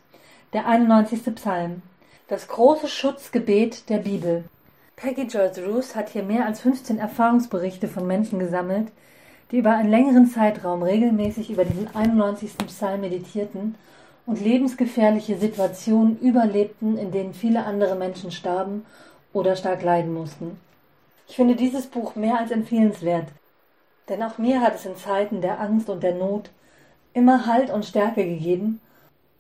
der 0.54 0.66
91. 0.66 1.36
Psalm, 1.36 1.82
das 2.30 2.48
große 2.48 2.88
Schutzgebet 2.88 3.90
der 3.90 3.98
Bibel. 3.98 4.46
Peggy 4.96 5.24
Joyce 5.24 5.60
Roos 5.60 5.94
hat 5.94 6.08
hier 6.08 6.24
mehr 6.24 6.46
als 6.46 6.62
15 6.62 7.00
Erfahrungsberichte 7.00 7.90
von 7.90 8.08
Menschen 8.08 8.40
gesammelt, 8.40 8.88
die 9.52 9.58
über 9.58 9.72
einen 9.72 9.90
längeren 9.90 10.26
Zeitraum 10.26 10.84
regelmäßig 10.84 11.50
über 11.50 11.66
diesen 11.66 11.94
91. 11.94 12.58
Psalm 12.68 13.02
meditierten 13.02 13.76
und 14.26 14.40
lebensgefährliche 14.40 15.38
Situationen 15.38 16.18
überlebten, 16.20 16.98
in 16.98 17.12
denen 17.12 17.34
viele 17.34 17.66
andere 17.66 17.96
Menschen 17.96 18.32
starben 18.32 18.86
oder 19.34 19.58
stark 19.58 19.84
leiden 19.84 20.14
mussten. 20.14 20.58
Ich 21.28 21.36
finde 21.36 21.58
dieses 21.58 21.88
Buch 21.88 22.16
mehr 22.16 22.40
als 22.40 22.52
empfehlenswert, 22.52 23.28
denn 24.08 24.24
auch 24.24 24.38
mir 24.38 24.62
hat 24.62 24.76
es 24.76 24.86
in 24.86 24.96
Zeiten 24.96 25.42
der 25.42 25.60
Angst 25.60 25.90
und 25.90 26.04
der 26.04 26.16
Not 26.16 26.52
immer 27.14 27.48
Halt 27.48 27.70
und 27.70 27.84
Stärke 27.86 28.24
gegeben 28.24 28.80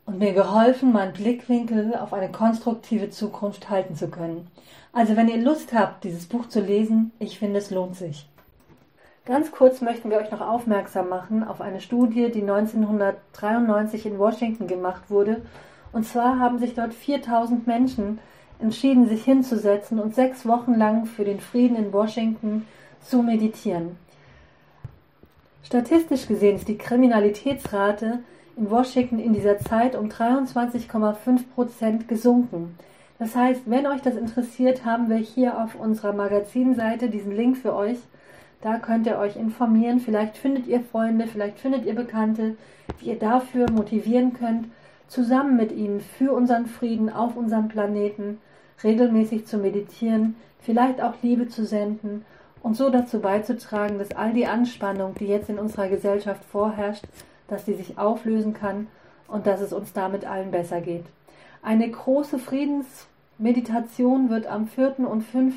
und 0.08 0.18
mir 0.20 0.34
geholfen, 0.34 0.94
meinen 0.94 1.14
Blickwinkel 1.14 1.94
auf 1.96 2.14
eine 2.14 2.32
konstruktive 2.32 3.10
Zukunft 3.12 3.70
halten 3.70 3.96
zu 3.96 4.08
können. 4.08 4.48
Also 4.94 5.16
wenn 5.16 5.28
ihr 5.28 5.38
Lust 5.38 5.74
habt, 5.74 6.04
dieses 6.06 6.26
Buch 6.26 6.48
zu 6.48 6.62
lesen, 6.62 7.12
ich 7.20 7.38
finde 7.38 7.60
es 7.60 7.70
lohnt 7.70 7.96
sich. 7.96 8.28
Ganz 9.26 9.52
kurz 9.52 9.82
möchten 9.82 10.10
wir 10.10 10.18
euch 10.18 10.32
noch 10.32 10.40
aufmerksam 10.40 11.10
machen 11.10 11.44
auf 11.44 11.60
eine 11.60 11.82
Studie, 11.82 12.32
die 12.32 12.42
1993 12.42 14.06
in 14.06 14.18
Washington 14.18 14.68
gemacht 14.68 15.10
wurde. 15.10 15.42
Und 15.92 16.06
zwar 16.06 16.40
haben 16.40 16.58
sich 16.58 16.74
dort 16.74 16.94
4000 16.94 17.68
Menschen 17.68 18.20
entschieden, 18.60 19.10
sich 19.10 19.26
hinzusetzen 19.26 20.00
und 20.00 20.16
sechs 20.16 20.46
Wochen 20.46 20.76
lang 20.76 21.06
für 21.06 21.26
den 21.26 21.42
Frieden 21.42 21.76
in 21.76 21.92
Washington 21.92 22.66
zu 23.02 23.22
meditieren. 23.22 23.98
Statistisch 25.64 26.28
gesehen 26.28 26.56
ist 26.56 26.70
die 26.70 26.78
Kriminalitätsrate 26.78 28.20
in 28.58 28.72
Washington 28.72 29.20
in 29.20 29.34
dieser 29.34 29.60
Zeit 29.60 29.96
um 29.96 30.10
23,5 30.10 31.48
Prozent 31.54 32.08
gesunken. 32.08 32.76
Das 33.20 33.36
heißt, 33.36 33.62
wenn 33.66 33.88
euch 33.88 34.02
das 34.02 34.16
interessiert, 34.16 34.86
haben 34.86 35.10
wir 35.10 35.18
hier 35.18 35.62
auf 35.64 35.76
unserer 35.76 36.14
Magazinseite 36.14 37.10
diesen 37.10 37.36
Link 37.36 37.58
für 37.58 37.76
euch. 37.76 37.98
Da 38.62 38.78
könnt 38.78 39.08
ihr 39.08 39.18
euch 39.18 39.36
informieren. 39.36 40.00
Vielleicht 40.00 40.38
findet 40.38 40.68
ihr 40.68 40.82
Freunde, 40.82 41.28
vielleicht 41.28 41.60
findet 41.60 41.86
ihr 41.86 41.96
Bekannte, 41.96 42.58
die 43.02 43.10
ihr 43.10 43.20
dafür 43.20 43.70
motivieren 43.72 44.34
könnt, 44.34 44.68
zusammen 45.08 45.56
mit 45.56 45.72
ihnen 45.72 46.02
für 46.02 46.34
unseren 46.34 46.66
Frieden 46.66 47.12
auf 47.12 47.36
unserem 47.36 47.70
Planeten 47.70 48.40
regelmäßig 48.84 49.46
zu 49.46 49.58
meditieren, 49.58 50.36
vielleicht 50.60 51.02
auch 51.02 51.14
Liebe 51.22 51.48
zu 51.48 51.66
senden 51.66 52.26
und 52.62 52.76
so 52.76 52.90
dazu 52.90 53.20
beizutragen, 53.20 53.98
dass 54.00 54.12
all 54.12 54.34
die 54.34 54.48
Anspannung, 54.48 55.16
die 55.16 55.28
jetzt 55.28 55.50
in 55.50 55.60
unserer 55.60 55.88
Gesellschaft 55.88 56.44
vorherrscht, 56.44 57.06
dass 57.48 57.66
sie 57.66 57.74
sich 57.74 57.98
auflösen 57.98 58.54
kann 58.54 58.88
und 59.28 59.48
dass 59.48 59.62
es 59.62 59.74
uns 59.74 59.94
damit 59.94 60.26
allen 60.26 60.52
besser 60.52 60.82
geht. 60.82 61.06
Eine 61.62 61.90
große 61.90 62.40
Friedensmeditation 62.40 64.30
wird 64.30 64.48
am 64.48 64.68
4. 64.68 65.00
und 65.00 65.22
5. 65.22 65.54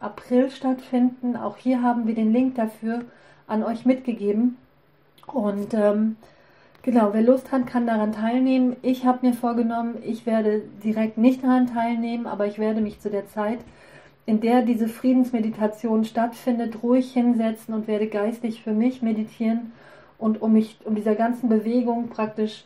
April 0.00 0.50
stattfinden. 0.50 1.36
Auch 1.36 1.56
hier 1.56 1.82
haben 1.82 2.06
wir 2.06 2.14
den 2.14 2.32
Link 2.32 2.54
dafür 2.54 3.02
an 3.46 3.62
euch 3.62 3.84
mitgegeben. 3.84 4.56
Und 5.26 5.74
ähm, 5.74 6.16
genau, 6.82 7.12
wer 7.12 7.22
Lust 7.22 7.52
hat, 7.52 7.66
kann 7.66 7.86
daran 7.86 8.12
teilnehmen. 8.12 8.76
Ich 8.82 9.04
habe 9.04 9.26
mir 9.26 9.34
vorgenommen, 9.34 9.96
ich 10.04 10.26
werde 10.26 10.62
direkt 10.82 11.18
nicht 11.18 11.42
daran 11.42 11.66
teilnehmen, 11.66 12.26
aber 12.26 12.46
ich 12.46 12.58
werde 12.58 12.80
mich 12.80 13.00
zu 13.00 13.10
der 13.10 13.26
Zeit, 13.28 13.58
in 14.24 14.40
der 14.40 14.62
diese 14.62 14.88
Friedensmeditation 14.88 16.04
stattfindet, 16.04 16.82
ruhig 16.82 17.12
hinsetzen 17.12 17.74
und 17.74 17.88
werde 17.88 18.06
geistig 18.06 18.62
für 18.62 18.72
mich 18.72 19.02
meditieren 19.02 19.72
und 20.22 20.40
um 20.40 20.52
mich, 20.52 20.78
um 20.84 20.94
dieser 20.94 21.14
ganzen 21.14 21.48
Bewegung 21.48 22.08
praktisch 22.08 22.64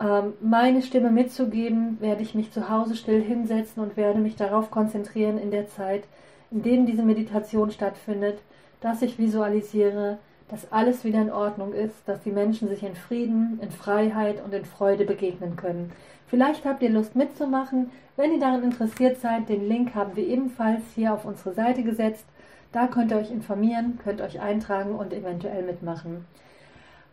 ähm, 0.00 0.32
meine 0.40 0.82
Stimme 0.82 1.10
mitzugeben, 1.10 2.00
werde 2.00 2.22
ich 2.22 2.34
mich 2.34 2.50
zu 2.52 2.70
Hause 2.70 2.96
still 2.96 3.22
hinsetzen 3.22 3.82
und 3.82 3.96
werde 3.96 4.18
mich 4.18 4.36
darauf 4.36 4.70
konzentrieren 4.70 5.38
in 5.38 5.50
der 5.50 5.68
Zeit, 5.68 6.04
in 6.50 6.62
denen 6.62 6.86
diese 6.86 7.02
Meditation 7.02 7.70
stattfindet, 7.70 8.38
dass 8.80 9.02
ich 9.02 9.18
visualisiere, 9.18 10.18
dass 10.48 10.72
alles 10.72 11.04
wieder 11.04 11.20
in 11.20 11.30
Ordnung 11.30 11.74
ist, 11.74 11.96
dass 12.06 12.22
die 12.22 12.32
Menschen 12.32 12.68
sich 12.68 12.82
in 12.82 12.96
Frieden, 12.96 13.60
in 13.62 13.70
Freiheit 13.70 14.42
und 14.42 14.54
in 14.54 14.64
Freude 14.64 15.04
begegnen 15.04 15.56
können. 15.56 15.92
Vielleicht 16.26 16.64
habt 16.64 16.82
ihr 16.82 16.90
Lust 16.90 17.14
mitzumachen. 17.14 17.90
Wenn 18.16 18.32
ihr 18.32 18.40
daran 18.40 18.64
interessiert 18.64 19.20
seid, 19.20 19.48
den 19.48 19.68
Link 19.68 19.94
haben 19.94 20.16
wir 20.16 20.26
ebenfalls 20.26 20.82
hier 20.94 21.12
auf 21.12 21.24
unsere 21.24 21.52
Seite 21.52 21.82
gesetzt. 21.82 22.24
Da 22.72 22.86
könnt 22.86 23.10
ihr 23.10 23.18
euch 23.18 23.30
informieren, 23.30 23.98
könnt 24.02 24.20
euch 24.20 24.40
eintragen 24.40 24.94
und 24.94 25.12
eventuell 25.12 25.62
mitmachen. 25.62 26.24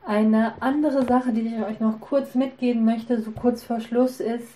Eine 0.08 0.54
andere 0.62 1.06
Sache, 1.06 1.34
die 1.34 1.42
ich 1.42 1.62
euch 1.62 1.82
noch 1.82 2.00
kurz 2.00 2.34
mitgeben 2.34 2.86
möchte, 2.86 3.22
so 3.22 3.32
kurz 3.32 3.62
vor 3.62 3.82
Schluss, 3.82 4.22
ist, 4.22 4.48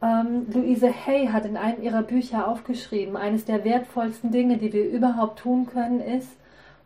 ähm, 0.00 0.46
Louise 0.48 0.88
Hay 0.88 1.26
hat 1.26 1.44
in 1.44 1.56
einem 1.56 1.82
ihrer 1.82 2.04
Bücher 2.04 2.46
aufgeschrieben, 2.46 3.16
eines 3.16 3.44
der 3.44 3.64
wertvollsten 3.64 4.30
Dinge, 4.30 4.58
die 4.58 4.72
wir 4.72 4.88
überhaupt 4.88 5.40
tun 5.40 5.66
können, 5.66 6.00
ist, 6.00 6.28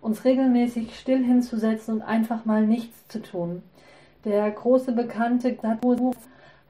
uns 0.00 0.24
regelmäßig 0.24 0.98
still 0.98 1.22
hinzusetzen 1.22 1.96
und 1.96 2.00
einfach 2.00 2.46
mal 2.46 2.66
nichts 2.66 3.06
zu 3.08 3.20
tun. 3.20 3.62
Der 4.24 4.50
große 4.50 4.92
bekannte 4.92 5.52
Guru 5.52 6.12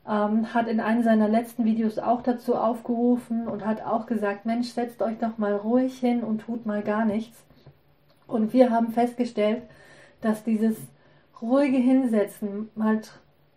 ähm, 0.08 0.52
hat 0.52 0.66
in 0.66 0.80
einem 0.80 1.04
seiner 1.04 1.28
letzten 1.28 1.64
Videos 1.64 2.00
auch 2.00 2.22
dazu 2.22 2.56
aufgerufen 2.56 3.46
und 3.46 3.64
hat 3.64 3.82
auch 3.82 4.06
gesagt, 4.06 4.46
Mensch, 4.46 4.70
setzt 4.70 5.00
euch 5.00 5.18
doch 5.18 5.38
mal 5.38 5.54
ruhig 5.54 5.96
hin 5.96 6.24
und 6.24 6.40
tut 6.40 6.66
mal 6.66 6.82
gar 6.82 7.04
nichts. 7.04 7.38
Und 8.26 8.52
wir 8.52 8.72
haben 8.72 8.90
festgestellt, 8.90 9.62
dass 10.22 10.42
dieses 10.42 10.76
ruhige 11.42 11.78
Hinsetzen, 11.78 12.70
mal 12.74 13.00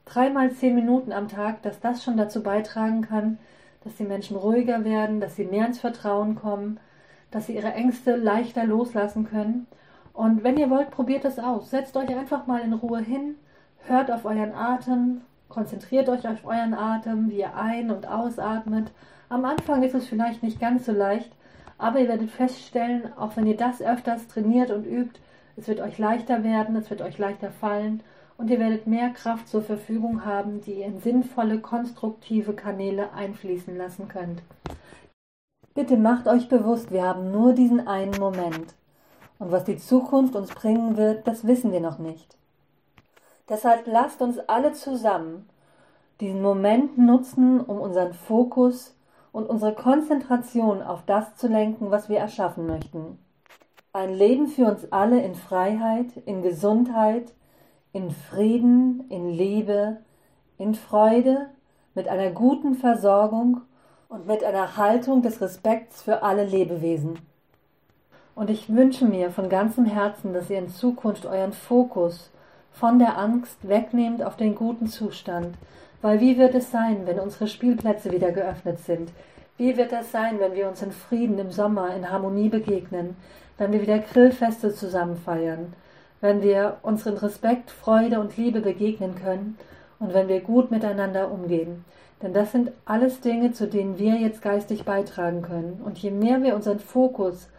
dreimal 0.05 0.51
zehn 0.51 0.75
Minuten 0.75 1.11
am 1.11 1.27
Tag, 1.27 1.61
dass 1.61 1.79
das 1.79 2.03
schon 2.03 2.17
dazu 2.17 2.43
beitragen 2.43 3.01
kann, 3.01 3.37
dass 3.83 3.95
die 3.95 4.03
Menschen 4.03 4.37
ruhiger 4.37 4.85
werden, 4.85 5.19
dass 5.19 5.35
sie 5.35 5.45
mehr 5.45 5.65
ins 5.65 5.79
Vertrauen 5.79 6.35
kommen, 6.35 6.79
dass 7.31 7.47
sie 7.47 7.55
ihre 7.55 7.73
Ängste 7.73 8.15
leichter 8.15 8.65
loslassen 8.65 9.27
können. 9.29 9.67
Und 10.13 10.43
wenn 10.43 10.57
ihr 10.57 10.69
wollt, 10.69 10.91
probiert 10.91 11.25
es 11.25 11.39
aus. 11.39 11.71
Setzt 11.71 11.97
euch 11.97 12.09
einfach 12.15 12.47
mal 12.47 12.61
in 12.61 12.73
Ruhe 12.73 13.01
hin, 13.01 13.35
hört 13.87 14.11
auf 14.11 14.25
euren 14.25 14.53
Atem, 14.53 15.21
konzentriert 15.49 16.07
euch 16.09 16.27
auf 16.27 16.45
euren 16.45 16.73
Atem, 16.73 17.29
wie 17.29 17.39
ihr 17.39 17.55
ein- 17.55 17.91
und 17.91 18.07
ausatmet. 18.07 18.91
Am 19.29 19.43
Anfang 19.45 19.83
ist 19.83 19.95
es 19.95 20.07
vielleicht 20.07 20.43
nicht 20.43 20.59
ganz 20.59 20.85
so 20.85 20.91
leicht, 20.91 21.31
Aber 21.77 21.99
ihr 21.99 22.07
werdet 22.07 22.29
feststellen, 22.29 23.11
auch 23.17 23.35
wenn 23.35 23.47
ihr 23.47 23.57
das 23.57 23.81
öfters 23.81 24.27
trainiert 24.27 24.71
und 24.71 24.85
übt, 24.85 25.19
es 25.55 25.67
wird 25.67 25.79
euch 25.79 25.97
leichter 25.97 26.43
werden, 26.43 26.75
es 26.75 26.89
wird 26.89 27.01
euch 27.01 27.17
leichter 27.17 27.51
fallen 27.51 28.01
und 28.37 28.49
ihr 28.49 28.59
werdet 28.59 28.87
mehr 28.87 29.09
Kraft 29.09 29.47
zur 29.47 29.61
Verfügung 29.61 30.25
haben, 30.25 30.61
die 30.61 30.73
ihr 30.79 30.85
in 30.85 30.99
sinnvolle, 30.99 31.59
konstruktive 31.59 32.53
Kanäle 32.53 33.13
einfließen 33.13 33.77
lassen 33.77 34.07
könnt. 34.07 34.41
Bitte 35.75 35.97
macht 35.97 36.27
euch 36.27 36.49
bewusst, 36.49 36.91
wir 36.91 37.03
haben 37.03 37.31
nur 37.31 37.53
diesen 37.53 37.87
einen 37.87 38.19
Moment. 38.19 38.75
Und 39.39 39.51
was 39.51 39.63
die 39.63 39.77
Zukunft 39.77 40.35
uns 40.35 40.49
bringen 40.53 40.97
wird, 40.97 41.27
das 41.27 41.47
wissen 41.47 41.71
wir 41.71 41.81
noch 41.81 41.97
nicht. 41.97 42.37
Deshalb 43.49 43.87
lasst 43.87 44.21
uns 44.21 44.39
alle 44.39 44.73
zusammen 44.73 45.49
diesen 46.21 46.41
Moment 46.41 46.97
nutzen, 46.97 47.59
um 47.59 47.79
unseren 47.79 48.13
Fokus 48.13 48.95
und 49.31 49.49
unsere 49.49 49.73
Konzentration 49.73 50.81
auf 50.81 51.03
das 51.05 51.35
zu 51.35 51.47
lenken, 51.47 51.91
was 51.91 52.07
wir 52.07 52.19
erschaffen 52.19 52.67
möchten. 52.67 53.17
Ein 53.95 54.15
Leben 54.15 54.47
für 54.47 54.65
uns 54.65 54.91
alle 54.91 55.21
in 55.21 55.35
Freiheit, 55.35 56.07
in 56.25 56.41
Gesundheit, 56.41 57.31
in 57.91 58.09
Frieden, 58.09 59.05
in 59.09 59.29
Liebe, 59.29 59.97
in 60.57 60.73
Freude, 60.73 61.49
mit 61.93 62.07
einer 62.07 62.31
guten 62.31 62.73
Versorgung 62.73 63.61
und 64.09 64.25
mit 64.25 64.43
einer 64.43 64.77
Haltung 64.77 65.21
des 65.21 65.41
Respekts 65.41 66.01
für 66.01 66.23
alle 66.23 66.43
Lebewesen. 66.43 67.19
Und 68.33 68.49
ich 68.49 68.73
wünsche 68.73 69.05
mir 69.05 69.29
von 69.29 69.47
ganzem 69.47 69.85
Herzen, 69.85 70.33
dass 70.33 70.49
ihr 70.49 70.57
in 70.57 70.69
Zukunft 70.69 71.27
euren 71.27 71.53
Fokus 71.53 72.31
von 72.71 72.97
der 72.97 73.19
Angst 73.19 73.59
wegnehmt 73.61 74.23
auf 74.23 74.35
den 74.35 74.55
guten 74.55 74.87
Zustand. 74.87 75.55
Weil 76.01 76.19
wie 76.19 76.39
wird 76.39 76.55
es 76.55 76.71
sein, 76.71 77.05
wenn 77.05 77.19
unsere 77.19 77.45
Spielplätze 77.45 78.11
wieder 78.11 78.31
geöffnet 78.31 78.79
sind? 78.79 79.11
Wie 79.55 79.77
wird 79.77 79.93
es 79.93 80.11
sein, 80.11 80.39
wenn 80.39 80.55
wir 80.55 80.67
uns 80.67 80.81
in 80.81 80.91
Frieden 80.91 81.37
im 81.37 81.51
Sommer 81.51 81.95
in 81.95 82.09
Harmonie 82.09 82.49
begegnen, 82.49 83.15
wenn 83.57 83.71
wir 83.71 83.81
wieder 83.81 83.99
Grillfeste 83.99 84.73
zusammen 84.73 85.17
feiern, 85.17 85.73
wenn 86.21 86.41
wir 86.41 86.77
uns 86.81 87.05
Respekt, 87.05 87.69
Freude 87.71 88.19
und 88.19 88.37
Liebe 88.37 88.61
begegnen 88.61 89.15
können 89.15 89.57
und 89.99 90.13
wenn 90.13 90.27
wir 90.27 90.41
gut 90.41 90.71
miteinander 90.71 91.31
umgehen. 91.31 91.85
Denn 92.21 92.33
das 92.33 92.51
sind 92.51 92.71
alles 92.85 93.19
Dinge, 93.19 93.51
zu 93.51 93.67
denen 93.67 93.97
wir 93.97 94.15
jetzt 94.15 94.41
geistig 94.41 94.85
beitragen 94.85 95.41
können. 95.41 95.81
Und 95.83 95.97
je 95.97 96.11
mehr 96.11 96.41
wir 96.41 96.55
unseren 96.55 96.79
Fokus 96.79 97.49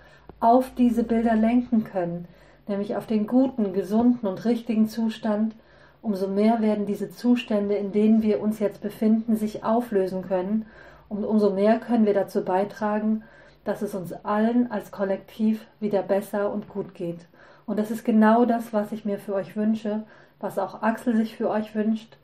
auf 0.40 0.70
diese 0.76 1.04
Bilder 1.04 1.36
lenken 1.36 1.84
können, 1.84 2.26
nämlich 2.66 2.96
auf 2.96 3.06
den 3.06 3.26
guten, 3.26 3.74
gesunden 3.74 4.26
und 4.26 4.44
richtigen 4.46 4.88
Zustand, 4.88 5.54
umso 6.00 6.28
mehr 6.28 6.60
werden 6.60 6.86
diese 6.86 7.10
Zustände, 7.10 7.74
in 7.74 7.92
denen 7.92 8.22
wir 8.22 8.40
uns 8.40 8.58
jetzt 8.58 8.80
befinden, 8.80 9.36
sich 9.36 9.64
auflösen 9.64 10.22
können 10.22 10.66
und 11.08 11.24
umso 11.24 11.50
mehr 11.50 11.78
können 11.78 12.06
wir 12.06 12.14
dazu 12.14 12.44
beitragen, 12.44 13.22
dass 13.64 13.82
es 13.82 13.94
uns 13.94 14.12
allen 14.24 14.70
als 14.70 14.90
Kollektiv 14.90 15.66
wieder 15.80 16.02
besser 16.02 16.52
und 16.52 16.68
gut 16.68 16.94
geht. 16.94 17.26
Und 17.66 17.78
das 17.78 17.90
ist 17.90 18.04
genau 18.04 18.44
das, 18.44 18.72
was 18.72 18.92
ich 18.92 19.04
mir 19.04 19.18
für 19.18 19.34
euch 19.34 19.56
wünsche, 19.56 20.02
was 20.40 20.58
auch 20.58 20.82
Axel 20.82 21.16
sich 21.16 21.36
für 21.36 21.48
euch 21.48 21.74
wünscht, 21.74 22.16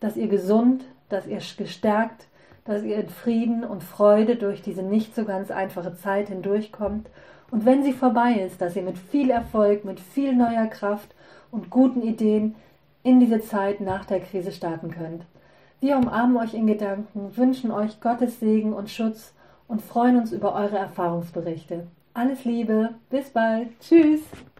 dass 0.00 0.16
ihr 0.16 0.28
gesund, 0.28 0.84
dass 1.08 1.26
ihr 1.26 1.40
gestärkt, 1.56 2.26
dass 2.64 2.82
ihr 2.82 2.96
in 2.96 3.08
Frieden 3.08 3.64
und 3.64 3.82
Freude 3.82 4.36
durch 4.36 4.62
diese 4.62 4.82
nicht 4.82 5.14
so 5.14 5.24
ganz 5.24 5.50
einfache 5.50 5.94
Zeit 5.94 6.28
hindurchkommt 6.28 7.08
und 7.50 7.64
wenn 7.64 7.82
sie 7.82 7.92
vorbei 7.92 8.34
ist, 8.34 8.60
dass 8.60 8.76
ihr 8.76 8.82
mit 8.82 8.98
viel 8.98 9.30
Erfolg, 9.30 9.84
mit 9.84 9.98
viel 9.98 10.34
neuer 10.34 10.66
Kraft 10.66 11.14
und 11.50 11.70
guten 11.70 12.02
Ideen 12.02 12.54
in 13.02 13.18
diese 13.18 13.40
Zeit 13.40 13.80
nach 13.80 14.04
der 14.04 14.20
Krise 14.20 14.52
starten 14.52 14.90
könnt. 14.90 15.24
Wir 15.80 15.96
umarmen 15.96 16.36
euch 16.36 16.54
in 16.54 16.66
Gedanken, 16.66 17.36
wünschen 17.36 17.70
euch 17.70 18.00
Gottes 18.00 18.38
Segen 18.38 18.72
und 18.72 18.90
Schutz 18.90 19.32
und 19.70 19.80
freuen 19.80 20.18
uns 20.18 20.32
über 20.32 20.54
eure 20.54 20.78
Erfahrungsberichte. 20.78 21.86
Alles 22.12 22.44
Liebe, 22.44 22.90
bis 23.08 23.30
bald, 23.30 23.68
tschüss. 23.80 24.20